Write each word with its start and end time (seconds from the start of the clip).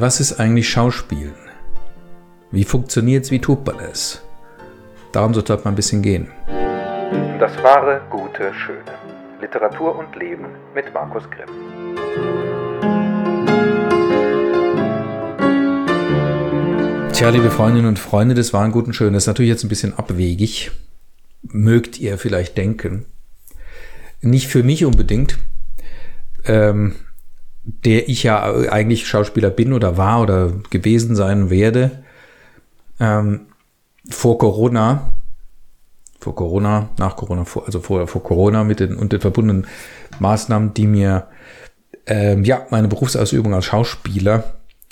was 0.00 0.20
ist 0.20 0.38
eigentlich 0.38 0.68
Schauspielen? 0.68 1.34
Wie 2.50 2.64
funktioniert's, 2.64 3.30
wie 3.30 3.40
tut 3.40 3.66
man 3.66 3.78
es? 3.80 4.22
Darum 5.12 5.32
sollte 5.32 5.54
es 5.54 5.64
mal 5.64 5.72
ein 5.72 5.76
bisschen 5.76 6.02
gehen. 6.02 6.30
Das 7.38 7.56
wahre, 7.62 8.02
gute, 8.10 8.52
schöne. 8.54 8.82
Literatur 9.40 9.96
und 9.98 10.14
Leben 10.16 10.46
mit 10.74 10.92
Markus 10.92 11.24
Grimm. 11.30 11.48
Tja, 17.12 17.30
liebe 17.30 17.50
Freundinnen 17.50 17.88
und 17.88 17.98
Freunde 17.98 18.34
des 18.34 18.52
wahren, 18.52 18.72
guten, 18.72 18.92
schönen, 18.92 19.14
das 19.14 19.22
ist 19.22 19.28
natürlich 19.28 19.50
jetzt 19.50 19.64
ein 19.64 19.70
bisschen 19.70 19.96
abwegig. 19.96 20.72
Mögt 21.42 21.98
ihr 21.98 22.18
vielleicht 22.18 22.58
denken. 22.58 23.06
Nicht 24.20 24.48
für 24.48 24.62
mich 24.62 24.84
unbedingt. 24.84 25.38
Ähm, 26.44 26.96
der 27.66 28.08
ich 28.08 28.22
ja 28.22 28.42
eigentlich 28.70 29.06
Schauspieler 29.06 29.50
bin 29.50 29.72
oder 29.72 29.96
war 29.96 30.22
oder 30.22 30.52
gewesen 30.70 31.16
sein 31.16 31.50
werde, 31.50 32.04
ähm, 33.00 33.46
vor 34.08 34.38
Corona, 34.38 35.12
vor 36.20 36.34
Corona, 36.34 36.90
nach 36.98 37.16
Corona, 37.16 37.44
vor, 37.44 37.66
also 37.66 37.80
vor, 37.80 38.06
vor 38.06 38.22
Corona 38.22 38.64
mit 38.64 38.80
den 38.80 38.96
und 38.96 39.12
den 39.12 39.20
verbundenen 39.20 39.66
Maßnahmen, 40.20 40.74
die 40.74 40.86
mir 40.86 41.26
ähm, 42.06 42.44
ja 42.44 42.66
meine 42.70 42.88
Berufsausübung 42.88 43.52
als 43.52 43.64
Schauspieler 43.64 44.44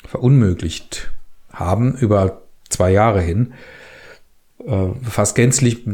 verunmöglicht 0.04 1.12
haben 1.52 1.94
über 1.94 2.42
zwei 2.68 2.90
Jahre 2.90 3.20
hin. 3.20 3.54
Äh, 4.66 4.88
fast 5.02 5.36
gänzlich 5.36 5.86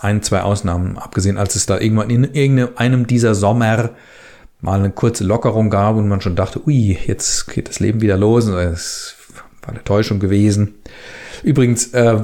ein, 0.00 0.22
zwei 0.22 0.42
Ausnahmen 0.42 0.98
abgesehen, 0.98 1.38
als 1.38 1.54
es 1.54 1.66
da 1.66 1.78
irgendwann 1.78 2.10
in 2.10 2.24
irgendeinem 2.24 3.06
dieser 3.06 3.34
Sommer 3.34 3.90
mal 4.60 4.78
eine 4.78 4.90
kurze 4.90 5.24
Lockerung 5.24 5.70
gab 5.70 5.96
und 5.96 6.08
man 6.08 6.20
schon 6.20 6.36
dachte, 6.36 6.66
ui, 6.66 6.98
jetzt 7.06 7.48
geht 7.48 7.68
das 7.68 7.80
Leben 7.80 8.00
wieder 8.00 8.16
los. 8.16 8.46
Es 8.46 9.16
war 9.62 9.70
eine 9.70 9.84
Täuschung 9.84 10.20
gewesen. 10.20 10.76
Übrigens, 11.42 11.92
äh, 11.92 12.20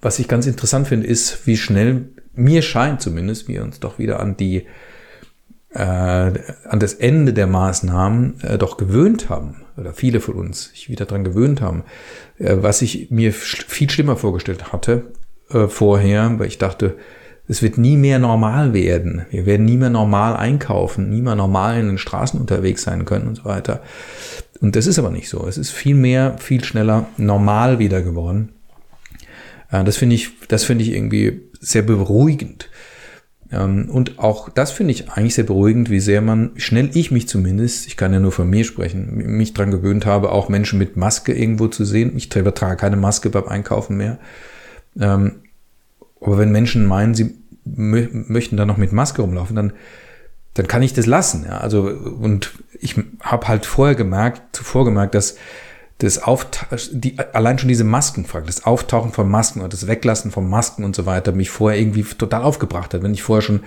was 0.00 0.18
ich 0.18 0.28
ganz 0.28 0.46
interessant 0.46 0.88
finde, 0.88 1.06
ist, 1.06 1.46
wie 1.46 1.56
schnell 1.56 2.08
mir 2.34 2.62
scheint 2.62 3.02
zumindest, 3.02 3.48
wir 3.48 3.62
uns 3.62 3.80
doch 3.80 3.98
wieder 3.98 4.20
an 4.20 4.36
die 4.36 4.66
äh, 5.74 5.80
an 5.80 6.80
das 6.80 6.94
Ende 6.94 7.32
der 7.32 7.46
Maßnahmen 7.46 8.40
äh, 8.42 8.58
doch 8.58 8.76
gewöhnt 8.76 9.30
haben 9.30 9.62
oder 9.76 9.94
viele 9.94 10.20
von 10.20 10.34
uns 10.34 10.70
sich 10.70 10.90
wieder 10.90 11.06
dran 11.06 11.24
gewöhnt 11.24 11.60
haben, 11.60 11.84
äh, 12.38 12.56
was 12.60 12.82
ich 12.82 13.10
mir 13.10 13.32
viel 13.32 13.88
schlimmer 13.88 14.16
vorgestellt 14.16 14.72
hatte 14.72 15.12
äh, 15.50 15.68
vorher, 15.68 16.38
weil 16.38 16.48
ich 16.48 16.58
dachte, 16.58 16.96
es 17.52 17.60
wird 17.60 17.76
nie 17.76 17.98
mehr 17.98 18.18
normal 18.18 18.72
werden. 18.72 19.26
Wir 19.30 19.44
werden 19.44 19.66
nie 19.66 19.76
mehr 19.76 19.90
normal 19.90 20.34
einkaufen, 20.34 21.10
nie 21.10 21.20
mehr 21.20 21.34
normal 21.34 21.78
in 21.78 21.86
den 21.86 21.98
Straßen 21.98 22.40
unterwegs 22.40 22.82
sein 22.82 23.04
können 23.04 23.28
und 23.28 23.34
so 23.34 23.44
weiter. 23.44 23.82
Und 24.62 24.74
das 24.74 24.86
ist 24.86 24.98
aber 24.98 25.10
nicht 25.10 25.28
so. 25.28 25.46
Es 25.46 25.58
ist 25.58 25.70
viel 25.70 25.94
mehr, 25.94 26.38
viel 26.38 26.64
schneller 26.64 27.08
normal 27.18 27.78
wieder 27.78 28.00
geworden. 28.00 28.54
Äh, 29.70 29.84
das 29.84 29.98
finde 29.98 30.14
ich, 30.14 30.30
das 30.48 30.64
finde 30.64 30.82
ich 30.82 30.92
irgendwie 30.92 31.42
sehr 31.60 31.82
beruhigend. 31.82 32.70
Ähm, 33.50 33.90
und 33.90 34.18
auch 34.18 34.48
das 34.48 34.72
finde 34.72 34.92
ich 34.92 35.10
eigentlich 35.10 35.34
sehr 35.34 35.44
beruhigend, 35.44 35.90
wie 35.90 36.00
sehr 36.00 36.22
man, 36.22 36.52
schnell 36.56 36.88
ich 36.94 37.10
mich 37.10 37.28
zumindest, 37.28 37.86
ich 37.86 37.98
kann 37.98 38.14
ja 38.14 38.18
nur 38.18 38.32
von 38.32 38.48
mir 38.48 38.64
sprechen, 38.64 39.14
mich 39.36 39.52
dran 39.52 39.70
gewöhnt 39.70 40.06
habe, 40.06 40.32
auch 40.32 40.48
Menschen 40.48 40.78
mit 40.78 40.96
Maske 40.96 41.34
irgendwo 41.34 41.68
zu 41.68 41.84
sehen. 41.84 42.12
Ich 42.16 42.30
trage 42.30 42.76
keine 42.76 42.96
Maske 42.96 43.28
beim 43.28 43.46
Einkaufen 43.48 43.98
mehr. 43.98 44.18
Ähm, 44.98 45.42
aber 46.18 46.38
wenn 46.38 46.50
Menschen 46.50 46.86
meinen, 46.86 47.14
sie 47.14 47.41
möchten 47.64 48.56
da 48.56 48.66
noch 48.66 48.76
mit 48.76 48.92
Maske 48.92 49.22
rumlaufen, 49.22 49.56
dann, 49.56 49.72
dann 50.54 50.66
kann 50.66 50.82
ich 50.82 50.92
das 50.92 51.06
lassen. 51.06 51.44
Ja? 51.44 51.58
Also, 51.58 51.82
und 51.82 52.52
ich 52.80 52.96
habe 53.20 53.48
halt 53.48 53.66
vorher 53.66 53.94
gemerkt, 53.94 54.56
zuvor 54.56 54.84
gemerkt, 54.84 55.14
dass 55.14 55.36
das 55.98 56.22
Auft 56.22 56.66
die, 56.90 57.16
allein 57.32 57.58
schon 57.58 57.68
diese 57.68 57.84
Maskenfrage, 57.84 58.46
das 58.46 58.64
Auftauchen 58.64 59.12
von 59.12 59.28
Masken 59.30 59.60
und 59.60 59.72
das 59.72 59.86
Weglassen 59.86 60.32
von 60.32 60.48
Masken 60.48 60.84
und 60.84 60.96
so 60.96 61.06
weiter 61.06 61.32
mich 61.32 61.50
vorher 61.50 61.78
irgendwie 61.78 62.02
total 62.02 62.42
aufgebracht 62.42 62.92
hat. 62.92 63.02
Wenn 63.02 63.14
ich 63.14 63.22
vorher 63.22 63.42
schon 63.42 63.60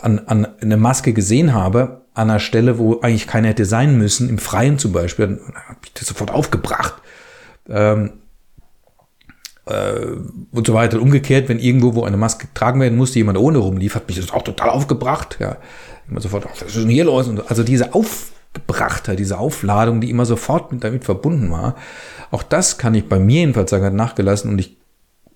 an, 0.00 0.20
an 0.20 0.48
eine 0.60 0.78
Maske 0.78 1.12
gesehen 1.12 1.52
habe, 1.52 2.02
an 2.14 2.30
einer 2.30 2.40
Stelle, 2.40 2.78
wo 2.78 3.00
eigentlich 3.00 3.26
keine 3.26 3.48
hätte 3.48 3.66
sein 3.66 3.98
müssen, 3.98 4.30
im 4.30 4.38
Freien 4.38 4.78
zum 4.78 4.92
Beispiel, 4.92 5.26
dann 5.26 5.54
habe 5.68 5.78
ich 5.84 5.92
das 5.92 6.06
sofort 6.06 6.30
aufgebracht. 6.30 6.94
Ähm, 7.68 8.06
äh, 8.06 8.10
und 9.64 10.66
so 10.66 10.74
weiter. 10.74 11.00
Umgekehrt, 11.00 11.48
wenn 11.48 11.58
irgendwo, 11.58 11.94
wo 11.94 12.04
eine 12.04 12.16
Maske 12.16 12.46
getragen 12.48 12.80
werden 12.80 12.98
musste, 12.98 13.18
jemand 13.18 13.38
ohne 13.38 13.58
rumlief, 13.58 13.94
hat 13.94 14.08
mich 14.08 14.16
das 14.16 14.32
auch 14.32 14.42
total 14.42 14.70
aufgebracht. 14.70 15.36
Ja, 15.40 15.56
immer 16.08 16.20
sofort, 16.20 16.46
was 16.50 16.62
ist 16.62 16.76
denn 16.76 16.88
hier 16.88 17.04
los? 17.04 17.28
Und 17.28 17.48
also 17.48 17.62
diese 17.62 17.94
Aufgebrachtheit, 17.94 19.18
diese 19.18 19.38
Aufladung, 19.38 20.00
die 20.00 20.10
immer 20.10 20.24
sofort 20.24 20.72
mit, 20.72 20.82
damit 20.82 21.04
verbunden 21.04 21.50
war, 21.50 21.76
auch 22.30 22.42
das 22.42 22.78
kann 22.78 22.94
ich 22.94 23.08
bei 23.08 23.18
mir 23.18 23.40
jedenfalls 23.40 23.70
sagen, 23.70 23.84
hat 23.84 23.94
nachgelassen 23.94 24.50
und 24.50 24.58
ich 24.58 24.78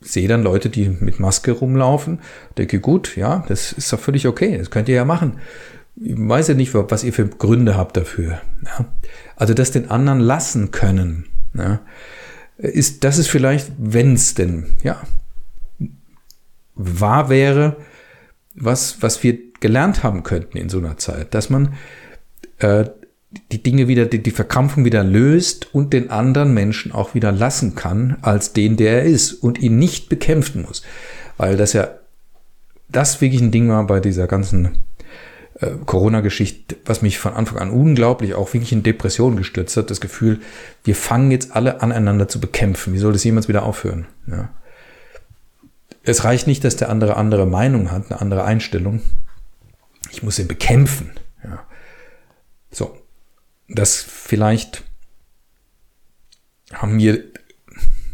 sehe 0.00 0.28
dann 0.28 0.42
Leute, 0.42 0.70
die 0.70 0.88
mit 0.88 1.20
Maske 1.20 1.52
rumlaufen, 1.52 2.20
denke, 2.58 2.80
gut, 2.80 3.16
ja, 3.16 3.44
das 3.48 3.72
ist 3.72 3.92
doch 3.92 4.00
völlig 4.00 4.26
okay, 4.26 4.58
das 4.58 4.70
könnt 4.70 4.88
ihr 4.88 4.94
ja 4.94 5.04
machen. 5.04 5.38
Ich 5.96 6.14
weiß 6.16 6.48
ja 6.48 6.54
nicht, 6.54 6.74
was 6.74 7.04
ihr 7.04 7.12
für 7.12 7.26
Gründe 7.26 7.76
habt 7.76 7.96
dafür. 7.96 8.40
Ja? 8.64 8.86
Also 9.34 9.54
das 9.54 9.70
den 9.70 9.90
anderen 9.90 10.20
lassen 10.20 10.70
können. 10.70 11.26
Ja? 11.54 11.80
Ist, 12.58 13.04
das 13.04 13.18
ist 13.18 13.28
vielleicht, 13.28 13.70
wenn 13.78 14.14
es 14.14 14.34
denn, 14.34 14.76
ja, 14.82 15.00
wahr 16.74 17.28
wäre, 17.28 17.76
was, 18.54 19.02
was 19.02 19.22
wir 19.22 19.38
gelernt 19.60 20.02
haben 20.02 20.22
könnten 20.22 20.58
in 20.58 20.68
so 20.68 20.78
einer 20.78 20.96
Zeit, 20.96 21.34
dass 21.34 21.50
man 21.50 21.74
äh, 22.58 22.84
die 23.52 23.62
Dinge 23.62 23.88
wieder, 23.88 24.06
die, 24.06 24.22
die 24.22 24.30
Verkrampfung 24.30 24.84
wieder 24.84 25.04
löst 25.04 25.74
und 25.74 25.92
den 25.92 26.10
anderen 26.10 26.54
Menschen 26.54 26.92
auch 26.92 27.14
wieder 27.14 27.32
lassen 27.32 27.74
kann, 27.74 28.16
als 28.22 28.52
den, 28.52 28.76
der 28.76 29.02
er 29.02 29.04
ist 29.04 29.32
und 29.32 29.58
ihn 29.58 29.78
nicht 29.78 30.08
bekämpfen 30.08 30.62
muss. 30.62 30.82
Weil 31.36 31.56
das 31.56 31.72
ja, 31.72 31.90
das 32.88 33.20
wirklich 33.20 33.42
ein 33.42 33.50
Ding 33.50 33.68
war 33.68 33.86
bei 33.86 34.00
dieser 34.00 34.26
ganzen 34.26 34.78
äh, 35.60 35.72
Corona-Geschichte, 35.86 36.76
was 36.84 37.00
mich 37.00 37.18
von 37.18 37.32
Anfang 37.32 37.58
an 37.58 37.70
unglaublich 37.70 38.34
auch 38.34 38.52
wirklich 38.52 38.72
in 38.72 38.82
Depression 38.82 39.36
gestürzt 39.36 39.76
hat, 39.76 39.90
das 39.90 40.00
Gefühl, 40.00 40.40
wir 40.84 40.94
fangen 40.94 41.30
jetzt 41.30 41.56
alle 41.56 41.80
aneinander 41.80 42.28
zu 42.28 42.40
bekämpfen. 42.40 42.92
Wie 42.92 42.98
soll 42.98 43.12
das 43.12 43.24
jemals 43.24 43.48
wieder 43.48 43.62
aufhören? 43.62 44.06
Ja. 44.26 44.50
Es 46.02 46.24
reicht 46.24 46.46
nicht, 46.46 46.62
dass 46.62 46.76
der 46.76 46.90
andere 46.90 47.16
andere 47.16 47.46
Meinung 47.46 47.90
hat, 47.90 48.10
eine 48.10 48.20
andere 48.20 48.44
Einstellung. 48.44 49.00
Ich 50.10 50.22
muss 50.22 50.38
ihn 50.38 50.46
bekämpfen. 50.46 51.12
Ja. 51.42 51.66
So, 52.70 52.96
das 53.68 54.02
vielleicht 54.02 54.84
haben 56.72 56.98
wir, 56.98 57.24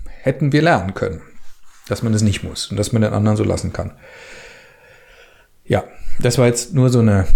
hätten 0.06 0.52
wir 0.52 0.62
lernen 0.62 0.94
können, 0.94 1.22
dass 1.88 2.02
man 2.02 2.14
es 2.14 2.22
nicht 2.22 2.44
muss 2.44 2.68
und 2.68 2.76
dass 2.76 2.92
man 2.92 3.02
den 3.02 3.12
anderen 3.12 3.36
so 3.36 3.44
lassen 3.44 3.72
kann. 3.72 3.92
Ja, 5.64 5.84
das 6.20 6.38
war 6.38 6.46
jetzt 6.46 6.74
nur 6.74 6.90
so 6.90 7.00
eine 7.00 7.26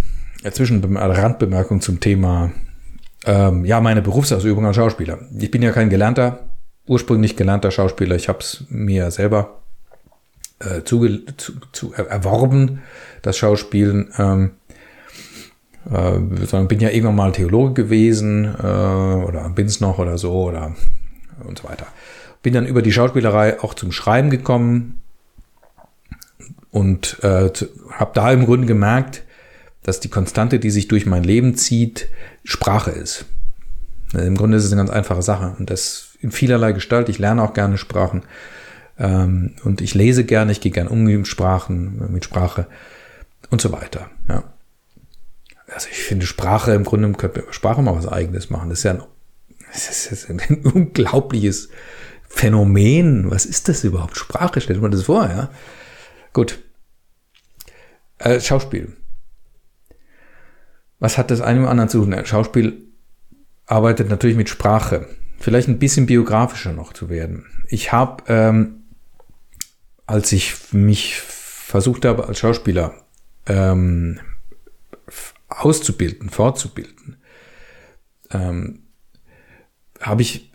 Zwischenrandbemerkung 0.51 1.81
zum 1.81 2.01
Thema, 2.01 2.53
ähm, 3.25 3.65
ja, 3.65 3.81
meine 3.81 4.03
Berufsausübung 4.03 4.67
als 4.67 4.77
Schauspieler. 4.77 5.19
Ich 5.39 5.51
bin 5.51 5.63
ja 5.63 5.73
kein 5.73 5.91
gelernter, 5.91 6.49
ursprünglich 6.87 7.37
gelernter 7.37 7.71
Schauspieler. 7.71 8.17
Ich 8.17 8.29
habe 8.29 8.39
es 8.41 8.65
mir 8.69 9.11
selber 9.11 9.63
äh, 10.61 10.83
zu, 10.83 11.07
zu 11.73 11.93
erworben, 11.93 12.83
das 13.23 13.37
Schauspielen. 13.37 14.11
Ähm, 14.19 14.51
äh, 15.91 16.47
sondern 16.47 16.69
bin 16.69 16.81
ja 16.81 16.91
irgendwann 16.91 17.17
mal 17.17 17.33
Theologe 17.33 17.85
gewesen 17.85 18.45
äh, 18.45 18.67
oder 18.67 19.49
bin 19.55 19.67
es 19.67 19.81
noch 19.81 19.99
oder 19.99 20.19
so 20.19 20.33
oder 20.33 20.75
und 21.45 21.59
so 21.59 21.69
weiter. 21.69 21.87
Bin 22.43 22.55
dann 22.55 22.67
über 22.67 22.83
die 22.83 22.93
Schauspielerei 22.93 23.61
auch 23.61 23.75
zum 23.75 23.93
Schreiben 23.93 24.31
gekommen, 24.31 25.01
und 26.77 27.25
äh, 27.25 27.51
habe 27.93 28.11
da 28.13 28.31
im 28.31 28.45
Grunde 28.45 28.67
gemerkt, 28.67 29.23
dass 29.83 29.99
die 29.99 30.11
Konstante, 30.11 30.59
die 30.59 30.69
sich 30.69 30.89
durch 30.89 31.07
mein 31.07 31.25
Leben 31.25 31.55
zieht, 31.55 32.09
Sprache 32.45 32.91
ist. 32.91 33.25
Also 34.13 34.27
Im 34.27 34.37
Grunde 34.37 34.59
ist 34.59 34.65
es 34.65 34.73
eine 34.73 34.81
ganz 34.81 34.91
einfache 34.91 35.23
Sache 35.23 35.57
und 35.59 35.71
das 35.71 36.11
in 36.21 36.31
vielerlei 36.31 36.73
Gestalt. 36.73 37.09
Ich 37.09 37.19
lerne 37.19 37.43
auch 37.43 37.55
gerne 37.55 37.79
Sprachen 37.79 38.25
ähm, 38.99 39.55
und 39.65 39.81
ich 39.81 39.95
lese 39.95 40.25
gerne, 40.25 40.53
ich 40.53 40.61
gehe 40.61 40.71
gerne 40.71 40.91
um 40.91 41.05
mit 41.05 41.27
Sprachen, 41.27 42.13
mit 42.13 42.27
Sprache 42.27 42.67
und 43.49 43.63
so 43.63 43.73
weiter. 43.73 44.11
Ja. 44.29 44.45
Also 45.73 45.89
ich 45.91 45.97
finde 45.97 46.27
Sprache 46.27 46.75
im 46.75 46.85
Grunde 46.85 47.11
könnte 47.15 47.45
Sprache 47.53 47.81
mal 47.81 47.97
was 47.97 48.07
Eigenes 48.07 48.51
machen. 48.51 48.69
Das 48.69 48.81
ist 48.81 48.85
ja 48.85 48.91
ein, 48.91 49.03
das 49.73 50.13
ist 50.13 50.29
ein 50.29 50.41
unglaubliches 50.63 51.71
Phänomen. 52.29 53.31
Was 53.31 53.47
ist 53.47 53.71
das 53.71 53.83
überhaupt? 53.83 54.19
Sprache, 54.19 54.61
stellt 54.61 54.83
man 54.83 54.91
das 54.91 55.05
vor, 55.05 55.27
ja? 55.27 55.49
Gut. 56.35 56.59
Äh, 58.19 58.41
Schauspiel. 58.41 58.97
Was 60.99 61.19
hat 61.19 61.31
das 61.31 61.41
eine 61.41 61.61
mit 61.61 61.69
anderen 61.69 61.89
zu 61.89 62.05
tun? 62.05 62.25
Schauspiel 62.25 62.89
arbeitet 63.67 64.09
natürlich 64.09 64.37
mit 64.37 64.49
Sprache. 64.49 65.09
Vielleicht 65.39 65.69
ein 65.69 65.79
bisschen 65.79 66.07
biografischer 66.07 66.73
noch 66.73 66.93
zu 66.93 67.11
werden. 67.11 67.47
Ich 67.69 67.93
habe, 67.93 68.25
ähm, 68.29 68.85
als 70.07 70.33
ich 70.33 70.73
mich 70.73 71.21
versucht 71.21 72.05
habe, 72.05 72.27
als 72.27 72.39
Schauspieler 72.39 72.95
ähm, 73.47 74.21
auszubilden, 75.49 76.31
fortzubilden, 76.31 77.17
ähm, 78.31 78.85
habe 80.01 80.23
ich 80.23 80.53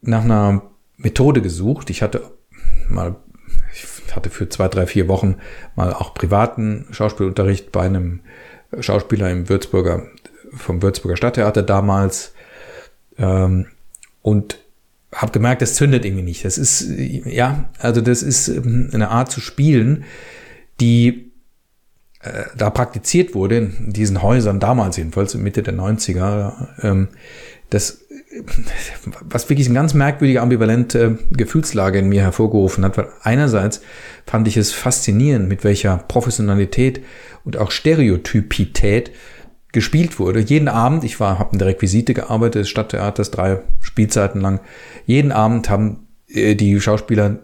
nach 0.00 0.24
einer 0.24 0.62
Methode 0.96 1.42
gesucht. 1.42 1.90
Ich 1.90 2.02
hatte 2.02 2.32
mal, 2.88 3.16
hatte 4.12 4.30
für 4.30 4.48
zwei, 4.48 4.68
drei, 4.68 4.86
vier 4.86 5.08
Wochen 5.08 5.36
mal 5.76 5.92
auch 5.92 6.14
privaten 6.14 6.86
Schauspielunterricht 6.90 7.72
bei 7.72 7.82
einem 7.82 8.20
Schauspieler 8.80 9.30
im 9.30 9.48
Würzburger, 9.48 10.02
vom 10.52 10.82
Würzburger 10.82 11.16
Stadttheater 11.16 11.62
damals. 11.62 12.34
Ähm, 13.18 13.66
und 14.22 14.58
habe 15.14 15.32
gemerkt, 15.32 15.62
das 15.62 15.74
zündet 15.74 16.04
irgendwie 16.04 16.24
nicht. 16.24 16.44
Das 16.44 16.58
ist, 16.58 16.86
ja, 16.88 17.68
also 17.78 18.00
das 18.00 18.22
ist 18.22 18.48
ähm, 18.48 18.90
eine 18.92 19.10
Art 19.10 19.30
zu 19.30 19.40
spielen, 19.40 20.04
die 20.80 21.30
äh, 22.20 22.44
da 22.56 22.70
praktiziert 22.70 23.34
wurde, 23.34 23.58
in 23.58 23.92
diesen 23.92 24.22
Häusern, 24.22 24.60
damals 24.60 24.96
jedenfalls, 24.96 25.34
Mitte 25.34 25.62
der 25.62 25.74
90er, 25.74 26.68
ähm, 26.82 27.08
das, 27.70 28.03
was 29.22 29.48
wirklich 29.48 29.68
eine 29.68 29.76
ganz 29.76 29.94
merkwürdige, 29.94 30.42
ambivalente 30.42 31.18
Gefühlslage 31.30 31.98
in 31.98 32.08
mir 32.08 32.22
hervorgerufen 32.22 32.84
hat, 32.84 32.96
weil 32.96 33.08
einerseits 33.22 33.80
fand 34.26 34.48
ich 34.48 34.56
es 34.56 34.72
faszinierend, 34.72 35.48
mit 35.48 35.64
welcher 35.64 35.98
Professionalität 35.98 37.02
und 37.44 37.56
auch 37.56 37.70
Stereotypität 37.70 39.12
gespielt 39.72 40.18
wurde. 40.18 40.40
Jeden 40.40 40.68
Abend, 40.68 41.04
ich 41.04 41.20
war, 41.20 41.38
habe 41.38 41.50
in 41.52 41.58
der 41.58 41.68
Requisite 41.68 42.14
gearbeitet 42.14 42.62
des 42.62 42.68
Stadttheaters, 42.68 43.30
drei 43.30 43.60
Spielzeiten 43.80 44.40
lang. 44.40 44.60
Jeden 45.04 45.32
Abend 45.32 45.68
haben 45.68 46.06
äh, 46.28 46.54
die 46.54 46.80
Schauspieler 46.80 47.40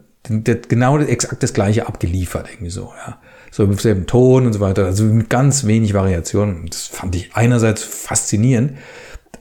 genau 0.68 0.98
exakt 0.98 1.42
das 1.42 1.54
Gleiche 1.54 1.86
abgeliefert, 1.86 2.48
irgendwie 2.52 2.70
so, 2.70 2.92
ja. 3.06 3.18
So 3.52 3.66
mit 3.66 3.80
selben 3.80 4.06
Ton 4.06 4.46
und 4.46 4.52
so 4.52 4.60
weiter, 4.60 4.84
also 4.84 5.02
mit 5.04 5.28
ganz 5.28 5.66
wenig 5.66 5.92
Variationen. 5.92 6.66
Das 6.68 6.86
fand 6.86 7.16
ich 7.16 7.34
einerseits 7.34 7.82
faszinierend, 7.82 8.74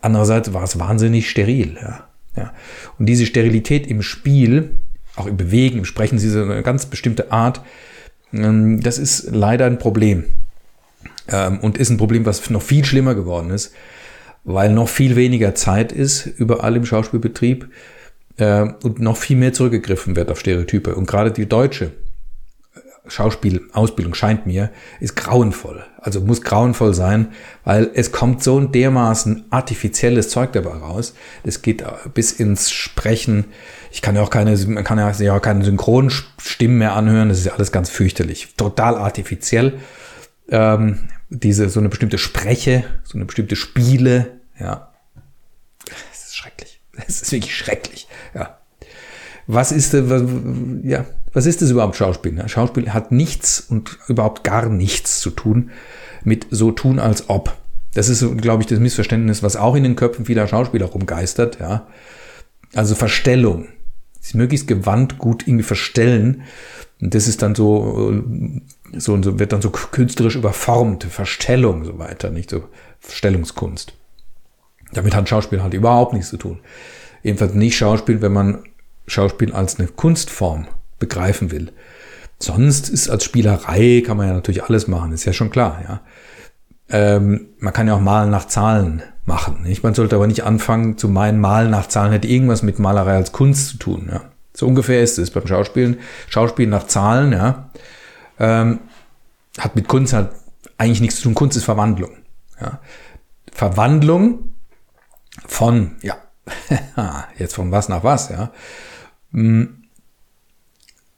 andererseits 0.01 0.53
war 0.53 0.63
es 0.63 0.79
wahnsinnig 0.79 1.29
steril, 1.29 1.77
ja. 1.81 2.07
ja. 2.35 2.53
Und 2.97 3.05
diese 3.05 3.25
Sterilität 3.25 3.87
im 3.87 4.01
Spiel, 4.01 4.77
auch 5.15 5.27
im 5.27 5.37
Bewegen, 5.37 5.79
im 5.79 5.85
Sprechen, 5.85 6.17
diese 6.17 6.43
eine 6.43 6.63
ganz 6.63 6.85
bestimmte 6.85 7.31
Art, 7.31 7.61
ähm, 8.33 8.81
das 8.81 8.97
ist 8.97 9.29
leider 9.31 9.65
ein 9.65 9.79
Problem. 9.79 10.25
Ähm, 11.27 11.59
und 11.59 11.77
ist 11.77 11.89
ein 11.89 11.97
Problem, 11.97 12.25
was 12.25 12.49
noch 12.49 12.61
viel 12.61 12.85
schlimmer 12.85 13.15
geworden 13.15 13.51
ist, 13.51 13.73
weil 14.43 14.71
noch 14.71 14.89
viel 14.89 15.15
weniger 15.15 15.53
Zeit 15.55 15.91
ist 15.91 16.25
überall 16.25 16.75
im 16.75 16.85
Schauspielbetrieb 16.85 17.69
äh, 18.37 18.61
und 18.83 18.99
noch 18.99 19.17
viel 19.17 19.37
mehr 19.37 19.53
zurückgegriffen 19.53 20.15
wird 20.15 20.31
auf 20.31 20.39
Stereotype. 20.39 20.95
Und 20.95 21.07
gerade 21.07 21.31
die 21.31 21.47
deutsche 21.47 21.91
Schauspielausbildung 23.07 24.13
scheint 24.13 24.45
mir, 24.45 24.69
ist 24.99 25.15
grauenvoll. 25.15 25.83
Also 25.97 26.21
muss 26.21 26.41
grauenvoll 26.41 26.93
sein, 26.93 27.29
weil 27.63 27.89
es 27.93 28.11
kommt 28.11 28.43
so 28.43 28.59
ein 28.59 28.71
dermaßen 28.71 29.45
artifizielles 29.49 30.29
Zeug 30.29 30.53
dabei 30.53 30.71
raus. 30.71 31.13
Das 31.43 31.61
geht 31.61 31.81
äh, 31.81 31.87
bis 32.13 32.31
ins 32.31 32.71
Sprechen. 32.71 33.45
Ich 33.91 34.01
kann 34.01 34.15
ja 34.15 34.21
auch 34.21 34.29
keine, 34.29 34.55
man 34.67 34.83
kann 34.83 34.99
ja 34.99 35.35
auch 35.35 35.41
keine 35.41 35.65
Synchronstimmen 35.65 36.77
mehr 36.77 36.93
anhören. 36.93 37.29
Das 37.29 37.39
ist 37.39 37.45
ja 37.45 37.53
alles 37.53 37.71
ganz 37.71 37.89
fürchterlich. 37.89 38.53
Total 38.55 38.95
artifiziell. 38.95 39.79
Ähm, 40.49 41.09
diese, 41.29 41.69
so 41.69 41.79
eine 41.79 41.89
bestimmte 41.89 42.17
Spreche, 42.17 42.83
so 43.03 43.17
eine 43.17 43.25
bestimmte 43.25 43.55
Spiele, 43.55 44.39
ja. 44.59 44.91
Es 46.11 46.27
ist 46.27 46.37
schrecklich. 46.37 46.81
Es 47.07 47.21
ist 47.21 47.31
wirklich 47.31 47.55
schrecklich, 47.55 48.07
ja. 48.33 48.57
Was 49.47 49.71
ist, 49.71 49.93
was, 49.93 50.21
ja, 50.83 51.05
was 51.33 51.45
ist 51.45 51.61
das 51.61 51.69
überhaupt 51.69 51.95
Schauspiel? 51.95 52.41
Schauspiel 52.47 52.93
hat 52.93 53.11
nichts 53.11 53.59
und 53.59 53.97
überhaupt 54.07 54.43
gar 54.43 54.67
nichts 54.69 55.19
zu 55.19 55.29
tun 55.29 55.71
mit 56.23 56.47
so 56.49 56.71
tun 56.71 56.99
als 56.99 57.29
ob. 57.29 57.55
Das 57.93 58.09
ist, 58.09 58.23
glaube 58.37 58.63
ich, 58.63 58.67
das 58.67 58.79
Missverständnis, 58.79 59.41
was 59.41 59.55
auch 59.55 59.75
in 59.75 59.83
den 59.83 59.95
Köpfen 59.95 60.25
vieler 60.25 60.47
Schauspieler 60.47 60.85
rumgeistert, 60.85 61.59
ja. 61.59 61.87
Also 62.75 62.93
Verstellung. 62.93 63.67
Sie 64.19 64.37
möglichst 64.37 64.67
gewandt 64.67 65.17
gut 65.17 65.47
irgendwie 65.47 65.63
verstellen. 65.63 66.43
Und 67.01 67.15
das 67.15 67.27
ist 67.27 67.41
dann 67.41 67.55
so 67.55 68.21
so 68.97 69.13
und 69.13 69.23
so 69.23 69.39
wird 69.39 69.53
dann 69.53 69.61
so 69.61 69.69
künstlerisch 69.69 70.35
überformt, 70.35 71.03
Verstellung 71.03 71.85
so 71.85 71.99
weiter, 71.99 72.29
nicht 72.29 72.49
so 72.49 72.63
Verstellungskunst. 72.99 73.93
Damit 74.93 75.15
hat 75.15 75.29
Schauspiel 75.29 75.61
halt 75.61 75.73
überhaupt 75.73 76.13
nichts 76.13 76.29
zu 76.29 76.37
tun. 76.37 76.59
Jedenfalls 77.23 77.53
nicht 77.53 77.77
Schauspiel, 77.77 78.21
wenn 78.21 78.33
man 78.33 78.63
Schauspiel 79.07 79.53
als 79.53 79.79
eine 79.79 79.87
Kunstform 79.87 80.67
begreifen 80.99 81.51
will. 81.51 81.71
Sonst 82.39 82.89
ist 82.89 83.09
als 83.09 83.23
Spielerei 83.23 84.03
kann 84.05 84.17
man 84.17 84.27
ja 84.27 84.33
natürlich 84.33 84.63
alles 84.63 84.87
machen, 84.87 85.11
ist 85.11 85.25
ja 85.25 85.33
schon 85.33 85.49
klar, 85.49 85.81
ja. 85.83 86.01
Ähm, 86.91 87.49
man 87.59 87.71
kann 87.73 87.87
ja 87.87 87.95
auch 87.95 87.99
Malen 87.99 88.31
nach 88.31 88.47
Zahlen 88.47 89.03
machen. 89.25 89.61
Nicht? 89.61 89.83
Man 89.83 89.93
sollte 89.93 90.15
aber 90.15 90.25
nicht 90.25 90.43
anfangen 90.43 90.97
zu 90.97 91.07
meinen, 91.07 91.39
Malen 91.39 91.69
nach 91.69 91.87
Zahlen 91.87 92.11
hätte 92.11 92.27
irgendwas 92.27 92.63
mit 92.63 92.79
Malerei 92.79 93.15
als 93.15 93.31
Kunst 93.31 93.69
zu 93.69 93.77
tun. 93.77 94.09
Ja. 94.11 94.21
So 94.55 94.65
ungefähr 94.65 95.03
ist 95.03 95.19
es 95.19 95.29
beim 95.29 95.45
Schauspielen. 95.45 95.99
Schauspielen 96.29 96.71
nach 96.71 96.87
Zahlen, 96.87 97.31
ja 97.31 97.69
ähm, 98.39 98.79
hat 99.57 99.75
mit 99.75 99.87
Kunst 99.87 100.13
halt 100.13 100.31
eigentlich 100.77 101.01
nichts 101.01 101.17
zu 101.17 101.23
tun. 101.23 101.35
Kunst 101.35 101.57
ist 101.57 101.65
Verwandlung. 101.65 102.11
Ja. 102.59 102.79
Verwandlung 103.51 104.53
von, 105.45 105.97
ja, 106.01 106.15
jetzt 107.37 107.55
von 107.55 107.71
was 107.71 107.89
nach 107.89 108.03
was, 108.03 108.29
ja. 108.29 108.51
Hm. 109.31 109.78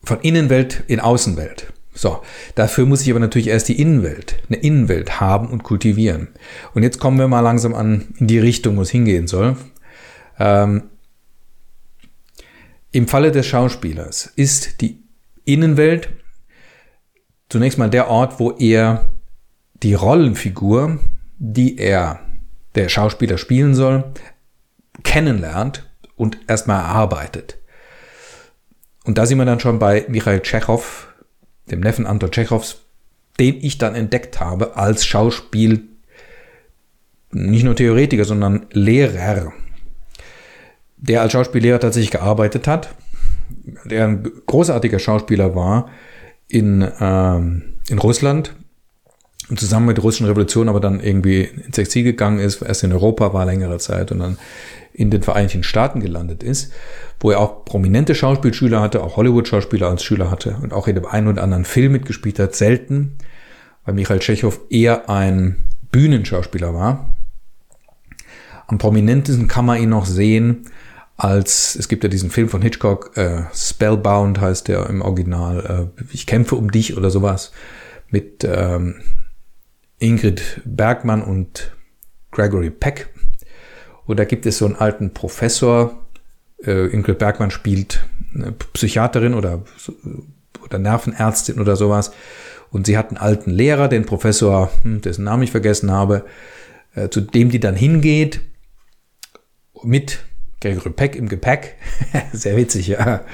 Von 0.04 0.20
Innenwelt 0.22 0.84
in 0.88 1.00
Außenwelt. 1.00 1.72
So, 1.94 2.22
dafür 2.56 2.86
muss 2.86 3.02
ich 3.02 3.10
aber 3.12 3.20
natürlich 3.20 3.48
erst 3.48 3.68
die 3.68 3.80
Innenwelt, 3.80 4.36
eine 4.48 4.58
Innenwelt 4.58 5.20
haben 5.20 5.48
und 5.48 5.64
kultivieren. 5.64 6.30
Und 6.74 6.84
jetzt 6.84 7.00
kommen 7.00 7.20
wir 7.20 7.28
mal 7.28 7.42
langsam 7.42 7.76
an 7.76 8.14
in 8.18 8.28
die 8.28 8.40
Richtung, 8.40 8.78
wo 8.78 8.82
es 8.82 8.90
hingehen 8.90 9.28
soll. 9.28 9.58
Ähm, 10.40 10.84
Im 12.92 13.08
Falle 13.08 13.32
des 13.32 13.46
Schauspielers 13.46 14.32
ist 14.36 14.82
die 14.82 15.04
Innenwelt 15.44 16.10
zunächst 17.50 17.78
mal 17.78 17.90
der 17.90 18.08
Ort, 18.08 18.40
wo 18.40 18.52
er 18.52 19.12
die 19.84 19.94
Rollenfigur, 19.94 21.00
die 21.38 21.78
er, 21.78 22.20
der 22.76 22.88
Schauspieler 22.88 23.38
spielen 23.38 23.76
soll, 23.76 24.14
kennenlernt 25.04 25.90
und 26.16 26.38
erstmal 26.48 26.82
erarbeitet. 26.82 27.58
Und 29.04 29.18
da 29.18 29.26
sind 29.26 29.38
wir 29.38 29.46
dann 29.46 29.60
schon 29.60 29.80
bei 29.80 30.06
Michael 30.08 30.42
Tschechow, 30.42 31.08
dem 31.70 31.80
Neffen 31.80 32.06
Anton 32.06 32.32
Tschechows, 32.32 32.82
den 33.40 33.58
ich 33.64 33.78
dann 33.78 33.96
entdeckt 33.96 34.40
habe 34.40 34.76
als 34.78 35.06
Schauspiel, 35.06 35.84
nicht 37.32 37.64
nur 37.64 37.76
Theoretiker, 37.76 38.26
sondern 38.26 38.68
Lehrer, 38.72 39.54
der 40.98 41.22
als 41.22 41.32
Schauspiellehrer 41.32 41.80
tatsächlich 41.80 42.12
gearbeitet 42.12 42.68
hat, 42.68 42.94
der 43.86 44.08
ein 44.08 44.32
großartiger 44.46 45.00
Schauspieler 45.00 45.56
war, 45.56 45.90
in, 46.48 46.88
ähm, 47.00 47.64
in 47.90 47.98
Russland 47.98 48.54
und 49.50 49.60
zusammen 49.60 49.88
mit 49.88 49.98
der 49.98 50.04
russischen 50.04 50.28
Revolution 50.28 50.70
aber 50.70 50.80
dann 50.80 51.00
irgendwie 51.00 51.44
ins 51.44 51.78
Exil 51.78 52.04
gegangen 52.04 52.40
ist, 52.40 52.62
erst 52.62 52.84
in 52.84 52.94
Europa 52.94 53.34
war 53.34 53.46
längere 53.46 53.78
Zeit 53.80 54.12
und 54.12 54.20
dann 54.20 54.38
in 55.02 55.10
den 55.10 55.24
Vereinigten 55.24 55.64
Staaten 55.64 56.00
gelandet 56.00 56.44
ist, 56.44 56.72
wo 57.20 57.32
er 57.32 57.40
auch 57.40 57.66
prominente 57.66 58.16
Schauspielschüler 58.16 58.82
hatte, 58.82 59.04
auch 59.04 59.18
Hollywood-Schauspieler 59.18 59.90
als 59.90 60.04
Schüler 60.04 60.30
hatte 60.30 60.58
und 60.62 60.74
auch 60.74 60.88
in 60.88 60.96
dem 60.96 61.06
einen 61.06 61.28
oder 61.28 61.44
anderen 61.44 61.66
Film 61.66 61.94
mitgespielt 61.94 62.40
hat, 62.40 62.56
selten, 62.56 63.18
weil 63.86 63.96
Michael 63.96 64.20
Tschechow 64.20 64.60
eher 64.70 65.10
ein 65.10 65.58
Bühnenschauspieler 65.92 66.74
war. 66.74 67.14
Am 68.68 68.78
prominentesten 68.78 69.48
kann 69.48 69.66
man 69.66 69.82
ihn 69.82 69.90
noch 69.90 70.06
sehen 70.06 70.68
als, 71.18 71.76
es 71.76 71.88
gibt 71.88 72.04
ja 72.04 72.10
diesen 72.10 72.32
Film 72.32 72.50
von 72.50 72.62
Hitchcock, 72.62 73.16
äh, 73.16 73.44
Spellbound 73.54 74.40
heißt 74.40 74.68
der 74.68 74.88
im 74.88 75.02
Original, 75.02 75.92
äh, 75.98 76.04
Ich 76.12 76.26
kämpfe 76.26 76.56
um 76.56 76.72
dich 76.72 76.98
oder 76.98 77.12
sowas, 77.12 77.52
mit 78.10 78.44
ähm, 78.44 79.02
Ingrid 80.00 80.62
Bergmann 80.66 81.22
und 81.22 81.72
Gregory 82.32 82.70
Peck. 82.72 83.10
Und 84.06 84.20
da 84.20 84.26
gibt 84.26 84.46
es 84.46 84.58
so 84.58 84.66
einen 84.66 84.76
alten 84.76 85.14
Professor, 85.14 86.02
äh, 86.64 86.88
Ingrid 86.88 87.20
Bergmann 87.20 87.52
spielt 87.52 88.04
eine 88.34 88.52
Psychiaterin 88.52 89.34
oder, 89.34 89.64
oder 90.64 90.80
Nervenärztin 90.80 91.60
oder 91.60 91.76
sowas. 91.76 92.12
Und 92.72 92.88
sie 92.88 92.98
hat 92.98 93.10
einen 93.10 93.18
alten 93.18 93.52
Lehrer, 93.52 93.88
den 93.88 94.06
Professor, 94.06 94.72
hm, 94.84 95.02
dessen 95.02 95.26
Namen 95.26 95.44
ich 95.44 95.52
vergessen 95.52 95.92
habe, 95.92 96.26
äh, 96.96 97.10
zu 97.10 97.22
dem 97.22 97.50
die 97.50 97.60
dann 97.60 97.76
hingeht 97.76 98.42
mit 99.84 100.20
Gregory 100.62 100.92
Peck 100.92 101.16
im 101.16 101.28
Gepäck. 101.28 101.76
Sehr 102.32 102.56
witzig, 102.56 102.88
ja. 102.88 103.26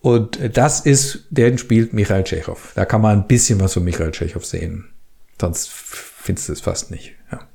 Und 0.00 0.38
das 0.56 0.80
ist, 0.80 1.26
den 1.28 1.58
spielt 1.58 1.92
Michael 1.92 2.24
Tschechow. 2.24 2.72
Da 2.74 2.86
kann 2.86 3.02
man 3.02 3.18
ein 3.18 3.26
bisschen 3.26 3.60
was 3.60 3.74
von 3.74 3.84
Michael 3.84 4.12
Tschechow 4.12 4.44
sehen. 4.44 4.90
Sonst 5.38 5.68
findest 5.70 6.48
du 6.48 6.52
es 6.54 6.60
fast 6.60 6.90
nicht. 6.90 7.14
Ja. 7.30 7.48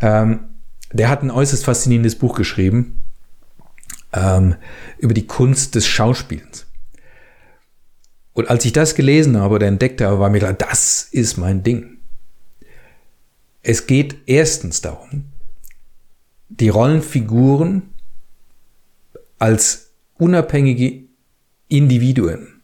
Ähm, 0.00 0.55
der 0.96 1.08
hat 1.08 1.22
ein 1.22 1.30
äußerst 1.30 1.64
faszinierendes 1.64 2.16
Buch 2.16 2.36
geschrieben 2.36 3.02
ähm, 4.12 4.56
über 4.98 5.14
die 5.14 5.26
Kunst 5.26 5.74
des 5.74 5.86
Schauspielens. 5.86 6.66
Und 8.32 8.50
als 8.50 8.64
ich 8.64 8.72
das 8.72 8.94
gelesen 8.94 9.38
habe 9.38 9.54
oder 9.54 9.66
entdeckt 9.66 10.00
habe, 10.00 10.18
war 10.18 10.28
mir 10.28 10.40
klar, 10.40 10.52
das 10.52 11.08
ist 11.10 11.38
mein 11.38 11.62
Ding. 11.62 11.98
Es 13.62 13.86
geht 13.86 14.16
erstens 14.26 14.80
darum, 14.82 15.24
die 16.48 16.68
Rollenfiguren 16.68 17.82
als 19.38 19.90
unabhängige 20.18 21.04
Individuen, 21.68 22.62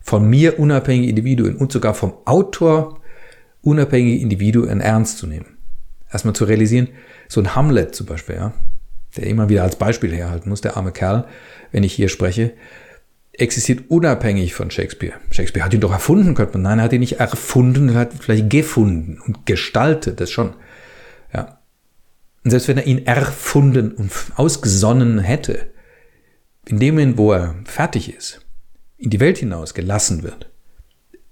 von 0.00 0.28
mir 0.28 0.58
unabhängige 0.58 1.10
Individuen 1.10 1.56
und 1.56 1.72
sogar 1.72 1.94
vom 1.94 2.14
Autor 2.24 3.00
unabhängige 3.62 4.22
Individuen 4.22 4.80
ernst 4.80 5.18
zu 5.18 5.26
nehmen. 5.26 5.58
Erstmal 6.10 6.34
zu 6.34 6.44
realisieren, 6.44 6.88
so 7.28 7.40
ein 7.40 7.54
Hamlet 7.54 7.94
zum 7.94 8.06
Beispiel, 8.06 8.36
ja, 8.36 8.52
der 9.16 9.26
immer 9.26 9.48
wieder 9.48 9.62
als 9.62 9.76
Beispiel 9.76 10.14
herhalten 10.14 10.48
muss, 10.48 10.60
der 10.60 10.76
arme 10.76 10.92
Kerl, 10.92 11.26
wenn 11.72 11.82
ich 11.82 11.92
hier 11.92 12.08
spreche, 12.08 12.52
existiert 13.32 13.90
unabhängig 13.90 14.54
von 14.54 14.70
Shakespeare. 14.70 15.14
Shakespeare 15.30 15.64
hat 15.64 15.74
ihn 15.74 15.80
doch 15.80 15.92
erfunden, 15.92 16.34
könnte 16.34 16.54
man. 16.54 16.62
Nein, 16.62 16.78
er 16.78 16.84
hat 16.84 16.92
ihn 16.92 17.00
nicht 17.00 17.20
erfunden, 17.20 17.90
er 17.90 17.94
hat 17.96 18.12
vielleicht 18.18 18.50
gefunden 18.50 19.20
und 19.20 19.46
gestaltet, 19.46 20.20
das 20.20 20.30
schon. 20.30 20.54
Ja. 21.32 21.60
Und 22.44 22.50
selbst 22.50 22.68
wenn 22.68 22.78
er 22.78 22.86
ihn 22.86 23.06
erfunden 23.06 23.92
und 23.92 24.10
ausgesonnen 24.36 25.18
hätte, 25.18 25.70
in 26.66 26.80
dem 26.80 26.94
Moment, 26.94 27.18
wo 27.18 27.32
er 27.32 27.54
fertig 27.64 28.14
ist, 28.14 28.40
in 28.96 29.10
die 29.10 29.20
Welt 29.20 29.38
hinaus 29.38 29.74
gelassen 29.74 30.22
wird, 30.22 30.50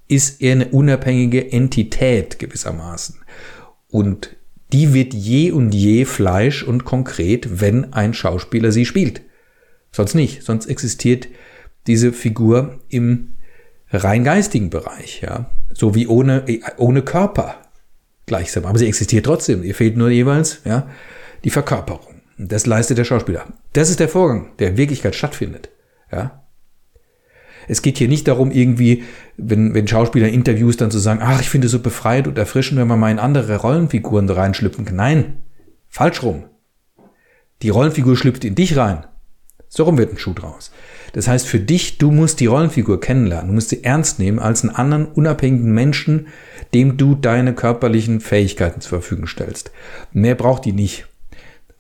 ist 0.07 0.43
er 0.43 0.53
eine 0.53 0.69
unabhängige 0.69 1.51
Entität 1.51 2.39
gewissermaßen. 2.39 3.17
Und 3.89 4.37
die 4.73 4.95
wird 4.95 5.15
je 5.15 5.53
und 5.53 5.73
je 5.75 6.05
Fleisch 6.05 6.63
und 6.63 6.85
konkret, 6.85 7.61
wenn 7.61 7.93
ein 7.93 8.15
Schauspieler 8.15 8.73
sie 8.73 8.85
spielt. 8.85 9.23
Sonst 9.93 10.15
nicht. 10.15 10.43
Sonst 10.43 10.67
existiert 10.67 11.29
diese 11.87 12.13
Figur 12.13 12.81
im 12.89 13.35
rein 13.91 14.25
geistigen 14.25 14.71
Bereich, 14.71 15.21
ja. 15.23 15.51
So 15.73 15.95
wie 15.95 16.07
ohne, 16.07 16.45
ohne 16.79 17.03
Körper 17.03 17.57
gleichsam. 18.27 18.65
Aber 18.65 18.79
sie 18.79 18.87
existiert 18.87 19.27
trotzdem. 19.27 19.63
Ihr 19.63 19.75
fehlt 19.75 19.97
nur 19.97 20.11
jeweils, 20.11 20.61
ja, 20.65 20.89
die 21.45 21.51
Verkörperung. 21.51 22.23
Und 22.39 22.51
das 22.51 22.67
leistet 22.67 22.99
der 22.99 23.05
Schauspieler. 23.05 23.47
Das 23.73 23.91
ist 23.91 24.01
der 24.01 24.09
Vorgang, 24.09 24.53
der 24.59 24.71
in 24.71 24.77
Wirklichkeit 24.77 25.15
stattfindet, 25.15 25.71
ja. 26.11 26.44
Es 27.69 27.83
geht 27.83 27.99
hier 27.99 28.09
nicht 28.09 28.29
darum, 28.29 28.51
irgendwie, 28.51 29.05
wenn, 29.37 29.75
wenn 29.75 29.89
Schauspieler 29.89 30.29
Interviews 30.29 30.77
dann 30.77 30.91
zu 30.91 30.99
sagen, 30.99 31.21
ach, 31.23 31.41
ich 31.41 31.51
finde 31.51 31.67
es 31.67 31.73
so 31.73 31.81
befreit 31.81 32.27
und 32.27 32.39
erfrischend, 32.39 32.81
wenn 32.81 32.89
man 32.89 33.01
mal 33.01 33.11
in 33.11 33.19
andere 33.19 33.57
Rollenfiguren 33.57 34.29
reinschlüpfen 34.29 34.85
kann. 34.85 34.97
Nein, 34.97 35.37
falsch 35.89 36.23
rum. 36.23 36.45
Die 37.63 37.71
Rollenfigur 37.71 38.17
schlüpft 38.17 38.45
in 38.45 38.55
dich 38.55 38.77
rein. 38.77 39.05
So 39.69 39.85
rum 39.85 39.99
wird 39.99 40.13
ein 40.13 40.19
Schuh 40.19 40.35
draus. 40.35 40.71
Das 41.15 41.27
heißt 41.27 41.49
für 41.49 41.59
dich, 41.59 41.99
du 41.99 42.13
musst 42.13 42.39
die 42.41 42.47
Rollenfigur 42.47 43.01
kennenlernen, 43.01 43.49
du 43.49 43.55
musst 43.55 43.71
sie 43.71 43.83
ernst 43.83 44.19
nehmen 44.21 44.39
als 44.39 44.63
einen 44.63 44.75
anderen 44.75 45.07
unabhängigen 45.07 45.73
Menschen, 45.73 46.29
dem 46.75 46.97
du 46.97 47.15
deine 47.15 47.55
körperlichen 47.55 48.21
Fähigkeiten 48.21 48.81
zur 48.81 49.01
Verfügung 49.01 49.27
stellst. 49.27 49.73
Mehr 50.13 50.37
braucht 50.37 50.65
die 50.65 50.73
nicht. 50.73 51.07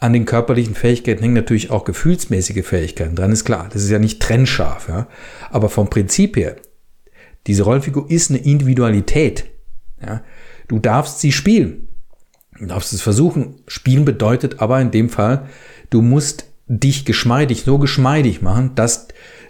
An 0.04 0.12
den 0.12 0.26
körperlichen 0.26 0.74
Fähigkeiten 0.74 1.22
hängen 1.22 1.32
natürlich 1.32 1.70
auch 1.70 1.86
gefühlsmäßige 1.86 2.62
Fähigkeiten 2.62 3.16
dran, 3.16 3.32
ist 3.32 3.46
klar. 3.46 3.70
Das 3.72 3.82
ist 3.82 3.88
ja 3.88 3.98
nicht 3.98 4.20
trennscharf, 4.20 4.86
ja. 4.86 5.08
Aber 5.50 5.70
vom 5.70 5.88
Prinzip 5.88 6.36
her, 6.36 6.56
diese 7.46 7.62
Rollenfigur 7.62 8.10
ist 8.10 8.28
eine 8.28 8.40
Individualität. 8.40 9.46
Ja. 10.04 10.22
Du 10.68 10.78
darfst 10.78 11.20
sie 11.20 11.32
spielen. 11.32 11.88
Du 12.58 12.66
darfst 12.66 12.92
es 12.92 13.00
versuchen. 13.00 13.62
Spielen 13.66 14.04
bedeutet 14.04 14.60
aber 14.60 14.78
in 14.78 14.90
dem 14.90 15.08
Fall, 15.08 15.48
du 15.88 16.02
musst 16.02 16.50
dich 16.66 17.06
geschmeidig, 17.06 17.62
so 17.62 17.78
geschmeidig 17.78 18.42
machen, 18.42 18.74
dass 18.74 19.08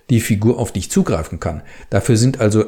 die 0.09 0.21
Figur 0.21 0.61
auf 0.61 0.71
dich 0.71 0.89
zugreifen 0.89 1.41
kann. 1.41 1.63
Dafür 1.91 2.17
sind 2.17 2.39
also, 2.39 2.65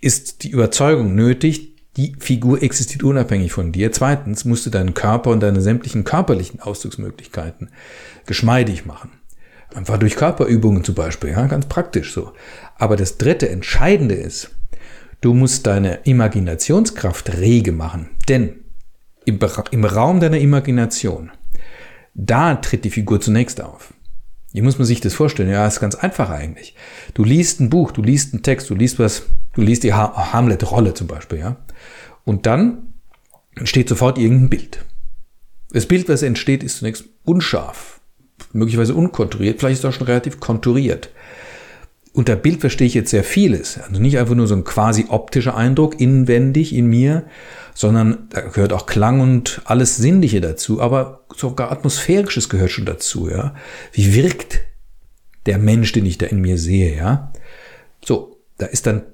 ist 0.00 0.44
die 0.44 0.50
Überzeugung 0.50 1.16
nötig, 1.16 1.77
die 1.98 2.14
Figur 2.18 2.62
existiert 2.62 3.02
unabhängig 3.02 3.52
von 3.52 3.72
dir. 3.72 3.92
Zweitens 3.92 4.44
musst 4.44 4.64
du 4.64 4.70
deinen 4.70 4.94
Körper 4.94 5.30
und 5.30 5.40
deine 5.40 5.60
sämtlichen 5.60 6.04
körperlichen 6.04 6.60
Ausdrucksmöglichkeiten 6.60 7.70
geschmeidig 8.24 8.86
machen. 8.86 9.10
Einfach 9.74 9.98
durch 9.98 10.16
Körperübungen 10.16 10.84
zum 10.84 10.94
Beispiel, 10.94 11.30
ja, 11.30 11.46
ganz 11.46 11.66
praktisch 11.66 12.14
so. 12.14 12.32
Aber 12.76 12.96
das 12.96 13.18
dritte 13.18 13.50
Entscheidende 13.50 14.14
ist, 14.14 14.50
du 15.20 15.34
musst 15.34 15.66
deine 15.66 16.00
Imaginationskraft 16.04 17.36
rege 17.36 17.72
machen. 17.72 18.08
Denn 18.28 18.60
im, 19.26 19.38
im 19.72 19.84
Raum 19.84 20.20
deiner 20.20 20.38
Imagination 20.38 21.32
da 22.14 22.56
tritt 22.56 22.84
die 22.84 22.90
Figur 22.90 23.20
zunächst 23.20 23.60
auf. 23.60 23.94
Wie 24.52 24.62
muss 24.62 24.78
man 24.78 24.86
sich 24.86 25.00
das 25.00 25.14
vorstellen? 25.14 25.50
Ja, 25.50 25.66
ist 25.66 25.78
ganz 25.78 25.94
einfach 25.94 26.30
eigentlich. 26.30 26.74
Du 27.14 27.22
liest 27.22 27.60
ein 27.60 27.70
Buch, 27.70 27.92
du 27.92 28.02
liest 28.02 28.32
einen 28.32 28.42
Text, 28.42 28.70
du 28.70 28.74
liest 28.74 28.98
was, 28.98 29.24
du 29.52 29.60
liest 29.60 29.84
die 29.84 29.92
Hamlet-Rolle 29.92 30.94
zum 30.94 31.06
Beispiel, 31.06 31.38
ja. 31.38 31.56
Und 32.28 32.44
dann 32.44 32.92
entsteht 33.56 33.88
sofort 33.88 34.18
irgendein 34.18 34.50
Bild. 34.50 34.84
Das 35.70 35.86
Bild, 35.86 36.10
was 36.10 36.22
entsteht, 36.22 36.62
ist 36.62 36.76
zunächst 36.76 37.06
unscharf, 37.24 38.02
möglicherweise 38.52 38.94
unkonturiert, 38.94 39.58
vielleicht 39.58 39.78
ist 39.78 39.84
es 39.84 39.84
auch 39.86 39.96
schon 39.96 40.08
relativ 40.08 40.38
konturiert. 40.38 41.08
Unter 42.12 42.36
Bild 42.36 42.60
verstehe 42.60 42.86
ich 42.86 42.92
jetzt 42.92 43.12
sehr 43.12 43.24
vieles. 43.24 43.78
Also 43.78 43.98
nicht 43.98 44.18
einfach 44.18 44.34
nur 44.34 44.46
so 44.46 44.54
ein 44.54 44.64
quasi 44.64 45.06
optischer 45.08 45.56
Eindruck 45.56 46.02
inwendig 46.02 46.74
in 46.74 46.88
mir, 46.88 47.24
sondern 47.72 48.28
da 48.28 48.42
gehört 48.42 48.74
auch 48.74 48.84
Klang 48.84 49.20
und 49.20 49.62
alles 49.64 49.96
Sinnliche 49.96 50.42
dazu, 50.42 50.82
aber 50.82 51.24
sogar 51.34 51.72
Atmosphärisches 51.72 52.50
gehört 52.50 52.72
schon 52.72 52.84
dazu, 52.84 53.30
ja. 53.30 53.54
Wie 53.92 54.12
wirkt 54.12 54.60
der 55.46 55.56
Mensch, 55.56 55.92
den 55.92 56.04
ich 56.04 56.18
da 56.18 56.26
in 56.26 56.42
mir 56.42 56.58
sehe, 56.58 56.94
ja? 56.94 57.32
So, 58.04 58.36
da 58.58 58.66
ist 58.66 58.86
dann 58.86 59.04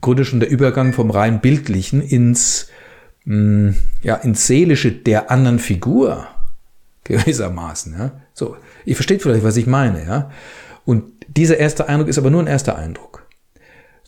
Grunde 0.00 0.24
schon 0.24 0.40
der 0.40 0.50
Übergang 0.50 0.92
vom 0.92 1.10
rein 1.10 1.40
bildlichen 1.40 2.02
ins, 2.02 2.68
mh, 3.24 3.36
mm, 3.36 3.76
ja, 4.02 4.16
ins 4.16 4.46
seelische 4.46 4.92
der 4.92 5.30
anderen 5.30 5.58
Figur 5.58 6.26
gewissermaßen, 7.04 7.94
ja. 7.98 8.12
So, 8.32 8.56
ihr 8.84 8.94
versteht 8.94 9.22
vielleicht, 9.22 9.44
was 9.44 9.56
ich 9.56 9.66
meine, 9.66 10.04
ja. 10.04 10.30
Und 10.84 11.04
dieser 11.28 11.58
erste 11.58 11.88
Eindruck 11.88 12.08
ist 12.08 12.18
aber 12.18 12.30
nur 12.30 12.42
ein 12.42 12.46
erster 12.46 12.76
Eindruck. 12.76 13.19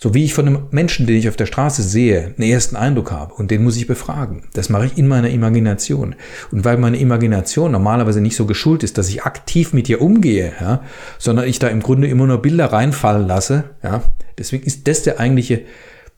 So 0.02 0.14
wie 0.14 0.24
ich 0.24 0.34
von 0.34 0.48
einem 0.48 0.62
Menschen, 0.72 1.06
den 1.06 1.14
ich 1.14 1.28
auf 1.28 1.36
der 1.36 1.46
Straße 1.46 1.80
sehe, 1.80 2.34
einen 2.36 2.50
ersten 2.50 2.74
Eindruck 2.74 3.12
habe 3.12 3.34
und 3.34 3.52
den 3.52 3.62
muss 3.62 3.76
ich 3.76 3.86
befragen. 3.86 4.42
Das 4.52 4.68
mache 4.68 4.86
ich 4.86 4.98
in 4.98 5.06
meiner 5.06 5.30
Imagination. 5.30 6.16
Und 6.50 6.64
weil 6.64 6.76
meine 6.76 6.98
Imagination 6.98 7.70
normalerweise 7.70 8.20
nicht 8.20 8.34
so 8.34 8.44
geschult 8.44 8.82
ist, 8.82 8.98
dass 8.98 9.08
ich 9.08 9.22
aktiv 9.22 9.72
mit 9.72 9.88
ihr 9.88 10.00
umgehe, 10.00 10.54
ja, 10.60 10.82
sondern 11.20 11.46
ich 11.46 11.60
da 11.60 11.68
im 11.68 11.78
Grunde 11.78 12.08
immer 12.08 12.26
nur 12.26 12.42
Bilder 12.42 12.72
reinfallen 12.72 13.28
lasse, 13.28 13.76
ja, 13.84 14.02
deswegen 14.38 14.64
ist 14.64 14.88
das 14.88 15.04
der 15.04 15.20
eigentliche 15.20 15.62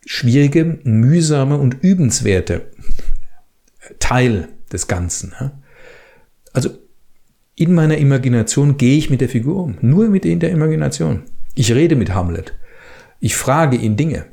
schwierige, 0.06 0.78
mühsame 0.84 1.58
und 1.58 1.76
übenswerte 1.82 2.62
Teil 3.98 4.48
des 4.72 4.88
Ganzen. 4.88 5.34
Ja. 5.38 5.60
Also 6.54 6.70
in 7.54 7.74
meiner 7.74 7.98
Imagination 7.98 8.78
gehe 8.78 8.96
ich 8.96 9.10
mit 9.10 9.20
der 9.20 9.28
Figur 9.28 9.62
um, 9.62 9.76
nur 9.82 10.08
mit 10.08 10.24
der 10.24 10.50
Imagination. 10.50 11.24
Ich 11.54 11.70
rede 11.74 11.96
mit 11.96 12.14
Hamlet. 12.14 12.54
Ich 13.20 13.36
frage 13.36 13.76
ihn 13.76 13.96
Dinge. 13.96 14.26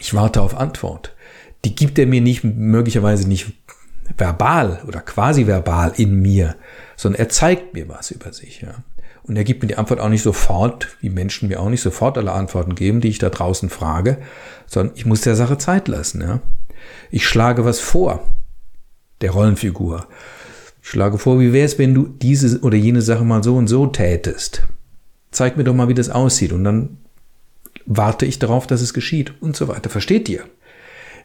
Ich 0.00 0.14
warte 0.14 0.42
auf 0.42 0.56
Antwort. 0.56 1.14
Die 1.64 1.74
gibt 1.74 1.98
er 1.98 2.06
mir 2.06 2.20
nicht, 2.20 2.44
möglicherweise 2.44 3.28
nicht 3.28 3.52
verbal 4.16 4.82
oder 4.86 5.00
quasi 5.00 5.46
verbal 5.46 5.92
in 5.96 6.20
mir, 6.20 6.56
sondern 6.96 7.20
er 7.20 7.28
zeigt 7.28 7.74
mir 7.74 7.88
was 7.88 8.10
über 8.10 8.32
sich, 8.32 8.60
ja. 8.60 8.74
Und 9.22 9.36
er 9.36 9.44
gibt 9.44 9.62
mir 9.62 9.68
die 9.68 9.78
Antwort 9.78 10.00
auch 10.00 10.10
nicht 10.10 10.22
sofort, 10.22 10.98
wie 11.00 11.08
Menschen 11.08 11.48
mir 11.48 11.60
auch 11.60 11.70
nicht 11.70 11.80
sofort 11.80 12.18
alle 12.18 12.32
Antworten 12.32 12.74
geben, 12.74 13.00
die 13.00 13.08
ich 13.08 13.18
da 13.18 13.30
draußen 13.30 13.70
frage, 13.70 14.18
sondern 14.66 14.94
ich 14.96 15.06
muss 15.06 15.22
der 15.22 15.34
Sache 15.34 15.56
Zeit 15.56 15.88
lassen, 15.88 16.20
ja. 16.20 16.40
Ich 17.10 17.26
schlage 17.26 17.64
was 17.64 17.80
vor, 17.80 18.28
der 19.22 19.30
Rollenfigur. 19.30 20.06
Ich 20.82 20.90
schlage 20.90 21.16
vor, 21.16 21.40
wie 21.40 21.54
wäre 21.54 21.64
es, 21.64 21.78
wenn 21.78 21.94
du 21.94 22.06
diese 22.06 22.60
oder 22.60 22.76
jene 22.76 23.00
Sache 23.00 23.24
mal 23.24 23.42
so 23.42 23.56
und 23.56 23.68
so 23.68 23.86
tätest? 23.86 24.64
Zeig 25.30 25.56
mir 25.56 25.64
doch 25.64 25.74
mal, 25.74 25.88
wie 25.88 25.94
das 25.94 26.10
aussieht. 26.10 26.52
Und 26.52 26.64
dann 26.64 26.98
warte 27.86 28.26
ich 28.26 28.38
darauf, 28.38 28.66
dass 28.66 28.80
es 28.80 28.94
geschieht 28.94 29.34
und 29.40 29.56
so 29.56 29.68
weiter. 29.68 29.90
Versteht 29.90 30.28
ihr? 30.28 30.44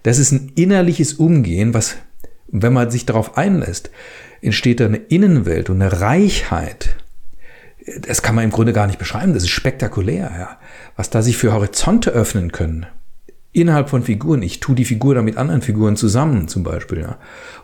Das 0.04 0.18
ist 0.18 0.32
ein 0.32 0.52
innerliches 0.56 1.14
Umgehen, 1.14 1.74
was, 1.74 1.96
wenn 2.48 2.74
man 2.74 2.92
sich 2.92 3.06
darauf 3.06 3.38
einlässt, 3.38 3.92
entsteht 4.42 4.80
da 4.80 4.86
eine 4.86 4.98
Innenwelt 4.98 5.70
und 5.70 5.82
eine 5.82 6.02
Reichheit. 6.02 6.96
Das 8.02 8.22
kann 8.22 8.36
man 8.36 8.44
im 8.44 8.52
Grunde 8.52 8.74
gar 8.74 8.88
nicht 8.88 9.00
beschreiben. 9.00 9.34
Das 9.34 9.44
ist 9.44 9.50
spektakulär, 9.50 10.32
ja. 10.38 10.60
Was 10.96 11.10
da 11.10 11.22
sich 11.22 11.38
für 11.38 11.54
Horizonte 11.54 12.12
öffnen 12.12 12.52
können. 12.52 12.86
Innerhalb 13.52 13.90
von 13.90 14.04
Figuren. 14.04 14.44
Ich 14.44 14.60
tue 14.60 14.76
die 14.76 14.86
Figur 14.86 15.16
dann 15.16 15.26
mit 15.26 15.38
anderen 15.38 15.62
Figuren 15.62 15.96
zusammen, 15.96 16.48
zum 16.48 16.64
Beispiel, 16.64 17.00
ja. 17.00 17.18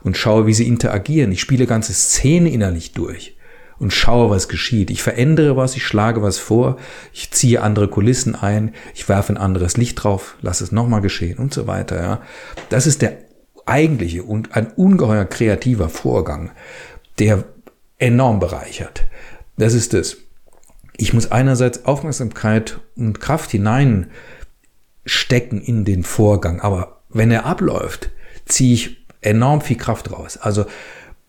Und 0.04 0.18
schaue, 0.18 0.48
wie 0.48 0.54
sie 0.54 0.68
interagieren. 0.68 1.32
Ich 1.32 1.42
spiele 1.42 1.68
ganze 1.68 1.94
Szenen 1.94 2.48
innerlich 2.48 2.94
durch 2.94 3.35
und 3.80 3.92
schaue, 3.92 4.30
was 4.30 4.48
geschieht. 4.48 4.90
Ich 4.90 5.04
verändere 5.04 5.58
was, 5.58 5.76
ich 5.76 5.86
schlage 5.86 6.22
was 6.22 6.38
vor, 6.38 6.78
ich 7.14 7.32
ziehe 7.32 7.62
andere 7.62 7.88
Kulissen 7.88 8.36
ein, 8.36 8.74
ich 8.94 9.10
werfe 9.10 9.34
ein 9.34 9.38
anderes 9.38 9.78
Licht 9.78 10.04
drauf, 10.04 10.36
lasse 10.42 10.64
es 10.64 10.72
nochmal 10.72 11.02
geschehen 11.02 11.38
und 11.38 11.54
so 11.54 11.68
weiter. 11.68 12.02
Ja. 12.02 12.22
Das 12.70 12.88
ist 12.88 13.02
der 13.02 13.18
eigentliche 13.66 14.24
und 14.24 14.56
ein 14.56 14.72
ungeheuer 14.72 15.26
kreativer 15.26 15.90
Vorgang, 15.90 16.52
der 17.20 17.44
enorm 17.98 18.40
bereichert. 18.40 19.04
Das 19.58 19.74
ist 19.74 19.94
es. 19.94 20.18
Ich 20.98 21.14
muss 21.14 21.32
einerseits 21.32 21.86
Aufmerksamkeit 21.86 22.80
und 22.96 23.20
Kraft 23.20 23.52
hineinstecken 23.52 24.12
in 25.62 25.84
den 25.84 26.04
Vorgang, 26.04 26.62
aber 26.62 27.02
wenn 27.10 27.32
er 27.32 27.46
abläuft, 27.46 28.12
ziehe 28.46 28.74
ich 28.74 29.06
enorm 29.22 29.62
viel 29.62 29.78
Kraft 29.78 30.12
raus. 30.12 30.38
Also 30.38 30.66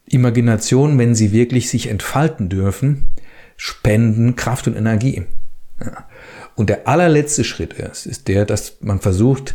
Imagination, 0.06 0.98
wenn 0.98 1.14
sie 1.14 1.32
wirklich 1.32 1.68
sich 1.68 1.88
entfalten 1.88 2.48
dürfen, 2.48 3.08
spenden 3.56 4.36
Kraft 4.36 4.68
und 4.68 4.76
Energie. 4.76 5.24
Und 6.54 6.70
der 6.70 6.88
allerletzte 6.88 7.44
Schritt 7.44 7.74
ist, 7.74 8.06
ist 8.06 8.28
der, 8.28 8.44
dass 8.44 8.78
man 8.80 9.00
versucht, 9.00 9.54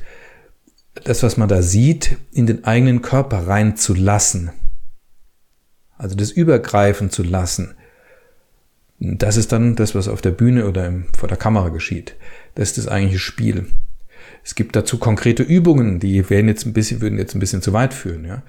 das, 1.03 1.23
was 1.23 1.37
man 1.37 1.49
da 1.49 1.61
sieht, 1.61 2.17
in 2.31 2.45
den 2.45 2.63
eigenen 2.65 3.01
Körper 3.01 3.47
reinzulassen. 3.47 4.51
Also 5.97 6.15
das 6.15 6.31
übergreifen 6.31 7.09
zu 7.09 7.23
lassen. 7.23 7.75
Das 8.99 9.37
ist 9.37 9.51
dann 9.51 9.75
das, 9.75 9.95
was 9.95 10.07
auf 10.07 10.21
der 10.21 10.31
Bühne 10.31 10.67
oder 10.67 10.93
vor 11.17 11.27
der 11.27 11.37
Kamera 11.37 11.69
geschieht. 11.69 12.15
Das 12.55 12.69
ist 12.69 12.77
das 12.77 12.87
eigentliche 12.87 13.19
Spiel. 13.19 13.67
Es 14.43 14.53
gibt 14.55 14.75
dazu 14.75 14.97
konkrete 14.99 15.43
Übungen, 15.43 15.99
die 15.99 16.29
werden 16.29 16.47
jetzt 16.47 16.65
ein 16.65 16.73
bisschen, 16.73 17.01
würden 17.01 17.17
jetzt 17.17 17.35
ein 17.35 17.39
bisschen 17.39 17.61
zu 17.61 17.73
weit 17.73 17.93
führen, 17.93 18.25
ja. 18.25 18.43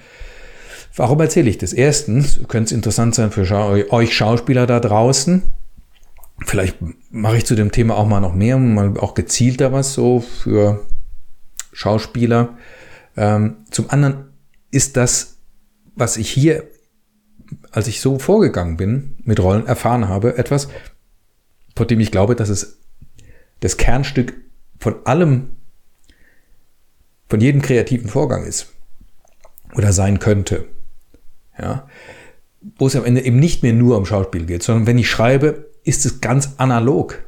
Warum 0.94 1.20
erzähle 1.20 1.48
ich 1.48 1.58
das? 1.58 1.72
Erstens 1.72 2.40
könnte 2.48 2.66
es 2.66 2.72
interessant 2.72 3.14
sein 3.14 3.30
für 3.30 3.92
euch 3.92 4.14
Schauspieler 4.14 4.66
da 4.66 4.78
draußen. 4.78 5.42
Vielleicht 6.44 6.76
mache 7.10 7.38
ich 7.38 7.46
zu 7.46 7.54
dem 7.54 7.72
Thema 7.72 7.96
auch 7.96 8.06
mal 8.06 8.20
noch 8.20 8.34
mehr, 8.34 8.58
mal 8.58 8.98
auch 8.98 9.14
gezielter 9.14 9.72
was 9.72 9.94
so 9.94 10.20
für 10.20 10.84
Schauspieler. 11.72 12.56
Ähm, 13.16 13.56
zum 13.70 13.90
anderen 13.90 14.32
ist 14.70 14.96
das, 14.96 15.38
was 15.94 16.16
ich 16.16 16.30
hier, 16.30 16.64
als 17.70 17.86
ich 17.86 18.00
so 18.00 18.18
vorgegangen 18.18 18.76
bin, 18.76 19.16
mit 19.24 19.40
Rollen 19.40 19.66
erfahren 19.66 20.08
habe, 20.08 20.36
etwas, 20.36 20.68
vor 21.76 21.86
dem 21.86 22.00
ich 22.00 22.10
glaube, 22.10 22.36
dass 22.36 22.48
es 22.48 22.78
das 23.60 23.76
Kernstück 23.76 24.34
von 24.78 25.06
allem, 25.06 25.52
von 27.28 27.40
jedem 27.40 27.62
kreativen 27.62 28.08
Vorgang 28.08 28.44
ist 28.44 28.72
oder 29.74 29.92
sein 29.92 30.18
könnte. 30.18 30.66
Ja, 31.58 31.86
wo 32.78 32.86
es 32.86 32.96
am 32.96 33.04
Ende 33.04 33.24
eben 33.24 33.38
nicht 33.38 33.62
mehr 33.62 33.72
nur 33.72 33.96
um 33.96 34.06
Schauspiel 34.06 34.46
geht, 34.46 34.62
sondern 34.62 34.86
wenn 34.86 34.98
ich 34.98 35.10
schreibe, 35.10 35.70
ist 35.84 36.06
es 36.06 36.20
ganz 36.20 36.54
analog. 36.58 37.24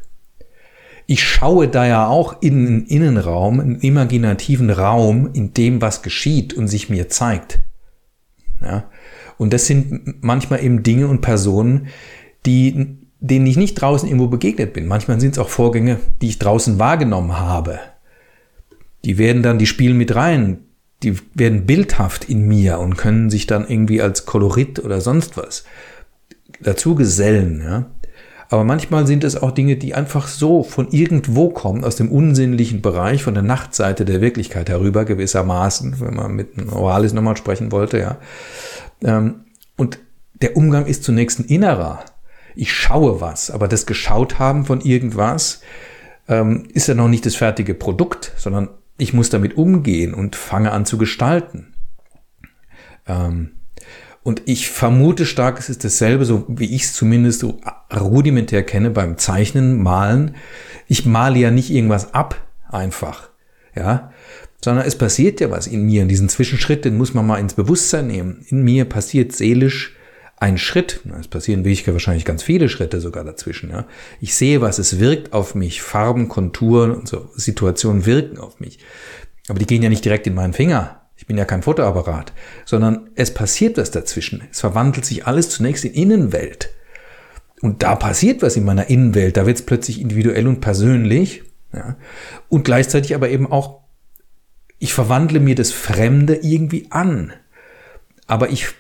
Ich 1.06 1.22
schaue 1.22 1.68
da 1.68 1.86
ja 1.86 2.06
auch 2.06 2.40
in 2.40 2.64
den 2.64 2.86
Innenraum, 2.86 3.60
einen 3.60 3.80
imaginativen 3.80 4.70
Raum, 4.70 5.30
in 5.32 5.52
dem 5.52 5.82
was 5.82 6.02
geschieht 6.02 6.54
und 6.54 6.68
sich 6.68 6.88
mir 6.88 7.08
zeigt. 7.08 7.58
Ja, 8.62 8.84
und 9.36 9.52
das 9.52 9.66
sind 9.66 10.22
manchmal 10.22 10.64
eben 10.64 10.82
Dinge 10.82 11.08
und 11.08 11.20
Personen, 11.20 11.88
die, 12.46 12.98
denen 13.20 13.46
ich 13.46 13.56
nicht 13.56 13.74
draußen 13.74 14.08
irgendwo 14.08 14.28
begegnet 14.28 14.72
bin. 14.72 14.86
Manchmal 14.86 15.20
sind 15.20 15.32
es 15.32 15.38
auch 15.38 15.48
Vorgänge, 15.48 15.98
die 16.22 16.28
ich 16.28 16.38
draußen 16.38 16.78
wahrgenommen 16.78 17.38
habe. 17.38 17.78
Die 19.04 19.18
werden 19.18 19.42
dann, 19.42 19.58
die 19.58 19.66
spielen 19.66 19.98
mit 19.98 20.14
rein 20.14 20.60
die 21.04 21.16
werden 21.34 21.66
bildhaft 21.66 22.24
in 22.24 22.46
mir 22.46 22.78
und 22.78 22.96
können 22.96 23.30
sich 23.30 23.46
dann 23.46 23.68
irgendwie 23.68 24.00
als 24.02 24.26
Kolorit 24.26 24.82
oder 24.84 25.00
sonst 25.00 25.36
was 25.36 25.64
dazu 26.60 26.94
gesellen. 26.94 27.62
Ja? 27.62 27.86
Aber 28.48 28.64
manchmal 28.64 29.06
sind 29.06 29.24
es 29.24 29.40
auch 29.40 29.50
Dinge, 29.50 29.76
die 29.76 29.94
einfach 29.94 30.28
so 30.28 30.62
von 30.62 30.88
irgendwo 30.90 31.50
kommen, 31.50 31.84
aus 31.84 31.96
dem 31.96 32.10
unsinnlichen 32.10 32.82
Bereich, 32.82 33.22
von 33.22 33.34
der 33.34 33.42
Nachtseite 33.42 34.04
der 34.04 34.20
Wirklichkeit 34.20 34.68
herüber, 34.68 35.04
gewissermaßen, 35.04 36.00
wenn 36.00 36.14
man 36.14 36.32
mit 36.32 36.50
Oralis 36.72 37.12
nochmal 37.12 37.36
sprechen 37.36 37.72
wollte, 37.72 37.98
ja. 37.98 38.18
Ähm, 39.02 39.44
und 39.76 39.98
der 40.34 40.56
Umgang 40.56 40.86
ist 40.86 41.04
zunächst 41.04 41.40
ein 41.40 41.46
innerer. 41.46 42.04
Ich 42.54 42.72
schaue 42.72 43.20
was, 43.20 43.50
aber 43.50 43.66
das 43.66 43.86
Geschaut 43.86 44.38
haben 44.38 44.64
von 44.64 44.80
irgendwas 44.80 45.60
ähm, 46.28 46.68
ist 46.72 46.86
ja 46.86 46.94
noch 46.94 47.08
nicht 47.08 47.26
das 47.26 47.34
fertige 47.34 47.74
Produkt, 47.74 48.32
sondern 48.36 48.68
ich 48.98 49.12
muss 49.12 49.30
damit 49.30 49.56
umgehen 49.56 50.14
und 50.14 50.36
fange 50.36 50.72
an 50.72 50.86
zu 50.86 50.98
gestalten. 50.98 51.74
Ähm, 53.06 53.50
und 54.22 54.42
ich 54.46 54.70
vermute 54.70 55.26
stark, 55.26 55.58
es 55.58 55.68
ist 55.68 55.84
dasselbe, 55.84 56.24
so 56.24 56.46
wie 56.48 56.74
ich 56.74 56.84
es 56.84 56.94
zumindest 56.94 57.40
so 57.40 57.60
rudimentär 57.94 58.62
kenne 58.62 58.90
beim 58.90 59.18
Zeichnen, 59.18 59.82
Malen. 59.82 60.36
Ich 60.88 61.04
male 61.04 61.38
ja 61.38 61.50
nicht 61.50 61.70
irgendwas 61.70 62.14
ab, 62.14 62.40
einfach, 62.70 63.28
ja, 63.74 64.12
sondern 64.64 64.86
es 64.86 64.96
passiert 64.96 65.40
ja 65.40 65.50
was 65.50 65.66
in 65.66 65.84
mir. 65.84 66.00
In 66.02 66.08
diesen 66.08 66.30
Zwischenschritt, 66.30 66.86
den 66.86 66.96
muss 66.96 67.12
man 67.12 67.26
mal 67.26 67.36
ins 67.36 67.52
Bewusstsein 67.52 68.06
nehmen. 68.06 68.46
In 68.48 68.62
mir 68.62 68.86
passiert 68.86 69.32
seelisch 69.32 69.94
ein 70.36 70.58
Schritt. 70.58 71.00
Es 71.18 71.28
passieren 71.28 71.64
wahrscheinlich 71.64 72.24
ganz 72.24 72.42
viele 72.42 72.68
Schritte 72.68 73.00
sogar 73.00 73.24
dazwischen. 73.24 73.70
Ja. 73.70 73.86
Ich 74.20 74.34
sehe 74.34 74.60
was, 74.60 74.78
es 74.78 74.98
wirkt 74.98 75.32
auf 75.32 75.54
mich. 75.54 75.82
Farben, 75.82 76.28
Konturen 76.28 76.92
und 76.92 77.08
so 77.08 77.30
Situationen 77.34 78.06
wirken 78.06 78.38
auf 78.38 78.60
mich. 78.60 78.78
Aber 79.48 79.58
die 79.58 79.66
gehen 79.66 79.82
ja 79.82 79.88
nicht 79.88 80.04
direkt 80.04 80.26
in 80.26 80.34
meinen 80.34 80.52
Finger. 80.52 81.02
Ich 81.16 81.26
bin 81.26 81.38
ja 81.38 81.44
kein 81.44 81.62
Fotoapparat, 81.62 82.32
sondern 82.64 83.10
es 83.14 83.32
passiert 83.32 83.78
was 83.78 83.90
dazwischen. 83.90 84.42
Es 84.50 84.60
verwandelt 84.60 85.04
sich 85.04 85.26
alles 85.26 85.48
zunächst 85.48 85.84
in 85.84 85.92
Innenwelt. 85.92 86.70
Und 87.60 87.82
da 87.82 87.94
passiert 87.94 88.42
was 88.42 88.56
in 88.56 88.64
meiner 88.64 88.90
Innenwelt. 88.90 89.36
Da 89.36 89.46
wird 89.46 89.58
es 89.58 89.64
plötzlich 89.64 90.00
individuell 90.00 90.48
und 90.48 90.60
persönlich. 90.60 91.44
Ja. 91.72 91.96
Und 92.48 92.64
gleichzeitig 92.64 93.14
aber 93.14 93.30
eben 93.30 93.50
auch, 93.50 93.84
ich 94.78 94.92
verwandle 94.92 95.40
mir 95.40 95.54
das 95.54 95.70
Fremde 95.70 96.34
irgendwie 96.42 96.88
an. 96.90 97.32
Aber 98.26 98.50
ich 98.50 98.74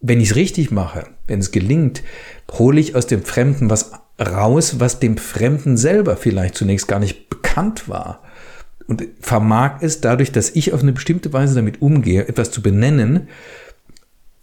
wenn 0.00 0.20
ich 0.20 0.30
es 0.30 0.36
richtig 0.36 0.70
mache, 0.70 1.08
wenn 1.26 1.40
es 1.40 1.50
gelingt, 1.50 2.02
hole 2.52 2.80
ich 2.80 2.96
aus 2.96 3.06
dem 3.06 3.22
Fremden 3.22 3.70
was 3.70 3.92
raus, 4.20 4.80
was 4.80 5.00
dem 5.00 5.16
Fremden 5.16 5.76
selber 5.76 6.16
vielleicht 6.16 6.54
zunächst 6.54 6.88
gar 6.88 6.98
nicht 6.98 7.28
bekannt 7.30 7.88
war. 7.88 8.22
Und 8.86 9.04
vermag 9.20 9.82
es 9.82 10.00
dadurch, 10.00 10.32
dass 10.32 10.50
ich 10.50 10.72
auf 10.72 10.82
eine 10.82 10.92
bestimmte 10.92 11.32
Weise 11.32 11.54
damit 11.54 11.80
umgehe, 11.80 12.26
etwas 12.26 12.50
zu 12.50 12.60
benennen, 12.60 13.28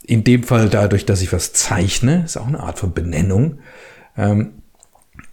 in 0.05 0.23
dem 0.23 0.43
Fall 0.43 0.69
dadurch, 0.69 1.05
dass 1.05 1.21
ich 1.21 1.33
was 1.33 1.51
zeichne, 1.51 2.23
ist 2.23 2.37
auch 2.37 2.47
eine 2.47 2.61
Art 2.61 2.79
von 2.79 2.93
Benennung, 2.93 3.59
ähm, 4.15 4.53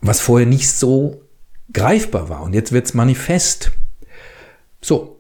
was 0.01 0.21
vorher 0.21 0.49
nicht 0.49 0.69
so 0.69 1.23
greifbar 1.73 2.29
war. 2.29 2.43
Und 2.43 2.55
jetzt 2.55 2.73
wird 2.73 2.87
es 2.87 2.95
manifest. 2.95 3.71
So, 4.81 5.13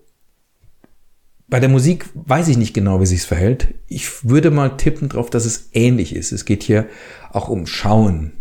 bei 1.54 1.60
der 1.60 1.68
Musik 1.68 2.06
weiß 2.14 2.48
ich 2.48 2.56
nicht 2.56 2.74
genau, 2.74 3.00
wie 3.00 3.06
sich's 3.06 3.26
verhält. 3.26 3.74
Ich 3.86 4.28
würde 4.28 4.50
mal 4.50 4.76
tippen 4.76 5.08
darauf, 5.08 5.30
dass 5.30 5.44
es 5.44 5.68
ähnlich 5.72 6.16
ist. 6.16 6.32
Es 6.32 6.46
geht 6.46 6.64
hier 6.64 6.88
auch 7.30 7.46
um 7.46 7.68
Schauen. 7.68 8.32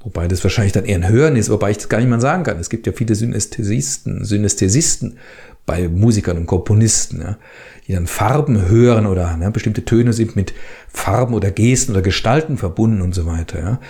Wobei 0.00 0.26
das 0.26 0.42
wahrscheinlich 0.42 0.72
dann 0.72 0.84
eher 0.84 0.96
ein 0.96 1.08
Hören 1.08 1.36
ist, 1.36 1.50
wobei 1.50 1.70
ich 1.70 1.76
das 1.76 1.88
gar 1.88 1.98
nicht 1.98 2.08
mal 2.08 2.20
sagen 2.20 2.42
kann. 2.42 2.58
Es 2.58 2.68
gibt 2.68 2.88
ja 2.88 2.92
viele 2.92 3.14
Synästhesisten, 3.14 4.24
Synästhesisten 4.24 5.18
bei 5.66 5.88
Musikern 5.88 6.36
und 6.36 6.46
Komponisten, 6.46 7.20
ja, 7.20 7.38
die 7.86 7.92
dann 7.92 8.08
Farben 8.08 8.68
hören 8.68 9.06
oder 9.06 9.36
ne, 9.36 9.52
bestimmte 9.52 9.84
Töne 9.84 10.12
sind 10.12 10.34
mit 10.34 10.52
Farben 10.88 11.34
oder 11.34 11.52
Gesten 11.52 11.92
oder 11.92 12.02
Gestalten 12.02 12.56
verbunden 12.56 13.02
und 13.02 13.14
so 13.14 13.24
weiter. 13.24 13.60
Ja. 13.60 13.80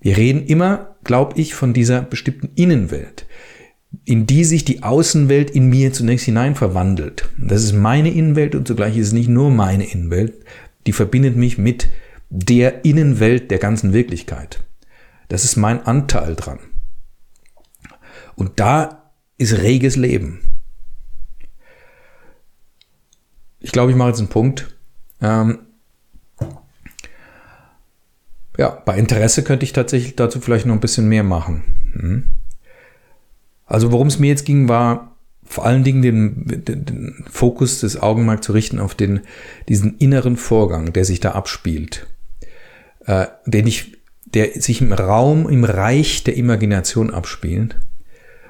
Wir 0.00 0.16
reden 0.16 0.46
immer, 0.46 0.94
glaube 1.02 1.40
ich, 1.40 1.56
von 1.56 1.72
dieser 1.72 2.02
bestimmten 2.02 2.50
Innenwelt 2.54 3.26
in 4.04 4.26
die 4.26 4.44
sich 4.44 4.64
die 4.64 4.82
Außenwelt 4.82 5.50
in 5.50 5.68
mir 5.68 5.92
zunächst 5.92 6.26
hinein 6.26 6.54
verwandelt. 6.54 7.28
Das 7.38 7.62
ist 7.62 7.72
meine 7.72 8.10
Innenwelt 8.10 8.54
und 8.54 8.68
zugleich 8.68 8.96
ist 8.96 9.08
es 9.08 9.12
nicht 9.12 9.28
nur 9.28 9.50
meine 9.50 9.90
Innenwelt, 9.90 10.34
die 10.86 10.92
verbindet 10.92 11.36
mich 11.36 11.58
mit 11.58 11.88
der 12.30 12.84
Innenwelt 12.84 13.50
der 13.50 13.58
ganzen 13.58 13.92
Wirklichkeit. 13.92 14.60
Das 15.28 15.44
ist 15.44 15.56
mein 15.56 15.82
Anteil 15.86 16.36
dran. 16.36 16.58
Und 18.36 18.60
da 18.60 19.10
ist 19.36 19.58
reges 19.58 19.96
Leben. 19.96 20.40
Ich 23.60 23.72
glaube, 23.72 23.90
ich 23.90 23.96
mache 23.96 24.08
jetzt 24.08 24.20
einen 24.20 24.28
Punkt. 24.28 24.76
Ähm, 25.20 25.60
ja, 28.56 28.70
bei 28.70 28.96
Interesse 28.96 29.44
könnte 29.44 29.64
ich 29.64 29.72
tatsächlich 29.72 30.16
dazu 30.16 30.40
vielleicht 30.40 30.66
noch 30.66 30.74
ein 30.74 30.80
bisschen 30.80 31.08
mehr 31.08 31.24
machen. 31.24 31.92
Hm? 31.94 32.30
Also 33.68 33.92
worum 33.92 34.08
es 34.08 34.18
mir 34.18 34.28
jetzt 34.28 34.46
ging, 34.46 34.68
war 34.68 35.14
vor 35.44 35.64
allen 35.64 35.84
Dingen 35.84 36.02
den, 36.02 36.44
den, 36.46 36.84
den 36.84 37.24
Fokus 37.30 37.80
des 37.80 38.00
Augenmerk 38.00 38.42
zu 38.42 38.52
richten 38.52 38.80
auf 38.80 38.94
den, 38.94 39.20
diesen 39.68 39.96
inneren 39.98 40.36
Vorgang, 40.36 40.92
der 40.92 41.04
sich 41.04 41.20
da 41.20 41.32
abspielt, 41.32 42.06
äh, 43.06 43.26
den 43.46 43.66
ich, 43.66 43.96
der 44.26 44.60
sich 44.60 44.80
im 44.80 44.92
Raum, 44.92 45.48
im 45.48 45.64
Reich 45.64 46.24
der 46.24 46.36
Imagination 46.36 47.12
abspielt, 47.12 47.76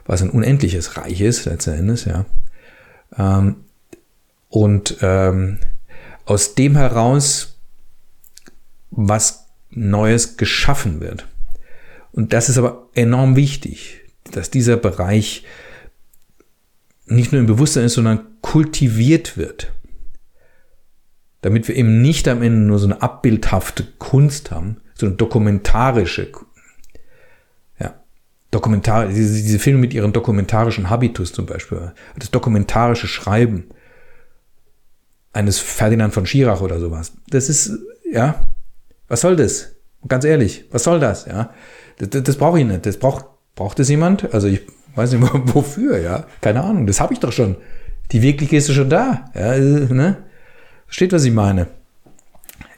was 0.06 0.22
ein 0.22 0.30
unendliches 0.30 0.96
Reich 0.96 1.20
ist, 1.20 1.44
letzten 1.44 1.74
Endes, 1.74 2.04
ja. 2.04 2.24
Ähm, 3.16 3.56
und 4.48 4.96
ähm, 5.02 5.58
aus 6.24 6.54
dem 6.54 6.76
heraus 6.76 7.58
was 8.90 9.44
Neues 9.70 10.36
geschaffen 10.36 11.00
wird. 11.00 11.26
Und 12.12 12.32
das 12.32 12.48
ist 12.48 12.58
aber 12.58 12.86
enorm 12.94 13.36
wichtig 13.36 14.00
dass 14.30 14.50
dieser 14.50 14.76
Bereich 14.76 15.44
nicht 17.06 17.32
nur 17.32 17.40
im 17.40 17.46
Bewusstsein 17.46 17.84
ist, 17.84 17.94
sondern 17.94 18.26
kultiviert 18.40 19.36
wird. 19.36 19.72
Damit 21.40 21.68
wir 21.68 21.76
eben 21.76 22.02
nicht 22.02 22.28
am 22.28 22.42
Ende 22.42 22.58
nur 22.58 22.78
so 22.78 22.86
eine 22.86 23.00
abbildhafte 23.00 23.84
Kunst 23.98 24.50
haben, 24.50 24.78
sondern 24.94 25.16
dokumentarische. 25.16 26.30
Ja, 27.78 28.02
dokumentar, 28.50 29.06
diese, 29.06 29.42
diese 29.42 29.58
Filme 29.58 29.80
mit 29.80 29.94
ihren 29.94 30.12
dokumentarischen 30.12 30.90
Habitus 30.90 31.32
zum 31.32 31.46
Beispiel, 31.46 31.92
das 32.18 32.30
dokumentarische 32.30 33.06
Schreiben 33.06 33.68
eines 35.32 35.60
Ferdinand 35.60 36.12
von 36.12 36.26
Schirach 36.26 36.60
oder 36.60 36.80
sowas. 36.80 37.12
Das 37.28 37.48
ist, 37.48 37.70
ja, 38.10 38.40
was 39.06 39.20
soll 39.20 39.36
das? 39.36 39.76
Ganz 40.06 40.24
ehrlich, 40.24 40.64
was 40.70 40.84
soll 40.84 41.00
das? 41.00 41.26
Ja, 41.26 41.54
Das, 41.98 42.10
das, 42.10 42.22
das 42.22 42.36
brauche 42.36 42.60
ich 42.60 42.66
nicht. 42.66 42.86
Das 42.86 42.98
braucht, 42.98 43.26
braucht 43.58 43.80
es 43.80 43.88
jemand? 43.88 44.32
Also 44.32 44.46
ich 44.46 44.60
weiß 44.94 45.12
nicht 45.12 45.20
mal 45.20 45.42
wofür, 45.54 45.98
ja. 45.98 46.26
Keine 46.40 46.62
Ahnung. 46.62 46.86
Das 46.86 47.00
habe 47.00 47.12
ich 47.12 47.20
doch 47.20 47.32
schon. 47.32 47.56
Die 48.12 48.22
Wirklichkeit 48.22 48.60
ist 48.60 48.72
schon 48.72 48.88
da. 48.88 49.30
Ja, 49.34 49.54
äh, 49.54 49.60
ne? 49.60 50.16
Versteht, 50.86 51.12
was 51.12 51.24
ich 51.24 51.32
meine? 51.32 51.66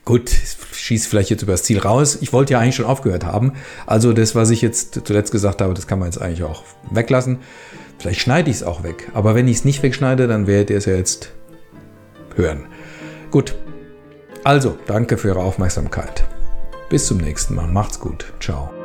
Gut, 0.07 0.31
schießt 0.31 1.07
vielleicht 1.07 1.29
jetzt 1.29 1.43
übers 1.43 1.63
Ziel 1.63 1.79
raus. 1.79 2.19
Ich 2.23 2.33
wollte 2.33 2.55
ja 2.55 2.59
eigentlich 2.59 2.77
schon 2.77 2.87
aufgehört 2.87 3.25
haben. 3.25 3.53
Also 3.87 4.15
das, 4.15 4.35
was 4.35 4.49
ich 4.51 4.63
jetzt 4.63 4.99
zuletzt 5.05 5.31
gesagt 5.31 5.61
habe, 5.61 5.75
das 5.75 5.87
kann 5.87 5.99
man 5.99 6.09
jetzt 6.09 6.21
eigentlich 6.21 6.43
auch 6.43 6.65
weglassen. 6.91 7.39
Vielleicht 7.99 8.21
schneide 8.21 8.51
ich 8.51 8.57
es 8.57 8.63
auch 8.63 8.83
weg. 8.83 9.11
Aber 9.13 9.35
wenn 9.35 9.47
ich 9.47 9.59
es 9.59 9.65
nicht 9.67 9.83
wegschneide, 9.83 10.27
dann 10.27 10.47
werdet 10.47 10.71
ihr 10.71 10.79
es 10.79 10.87
ja 10.87 10.95
jetzt 10.95 11.31
hören. 12.35 12.65
Gut. 13.31 13.55
Also, 14.43 14.79
danke 14.87 15.19
für 15.19 15.29
Ihre 15.29 15.41
Aufmerksamkeit. 15.41 16.25
Bis 16.89 17.07
zum 17.07 17.19
nächsten 17.19 17.55
Mal. 17.55 17.69
Macht's 17.69 18.01
gut. 18.01 18.33
Ciao. 18.41 18.80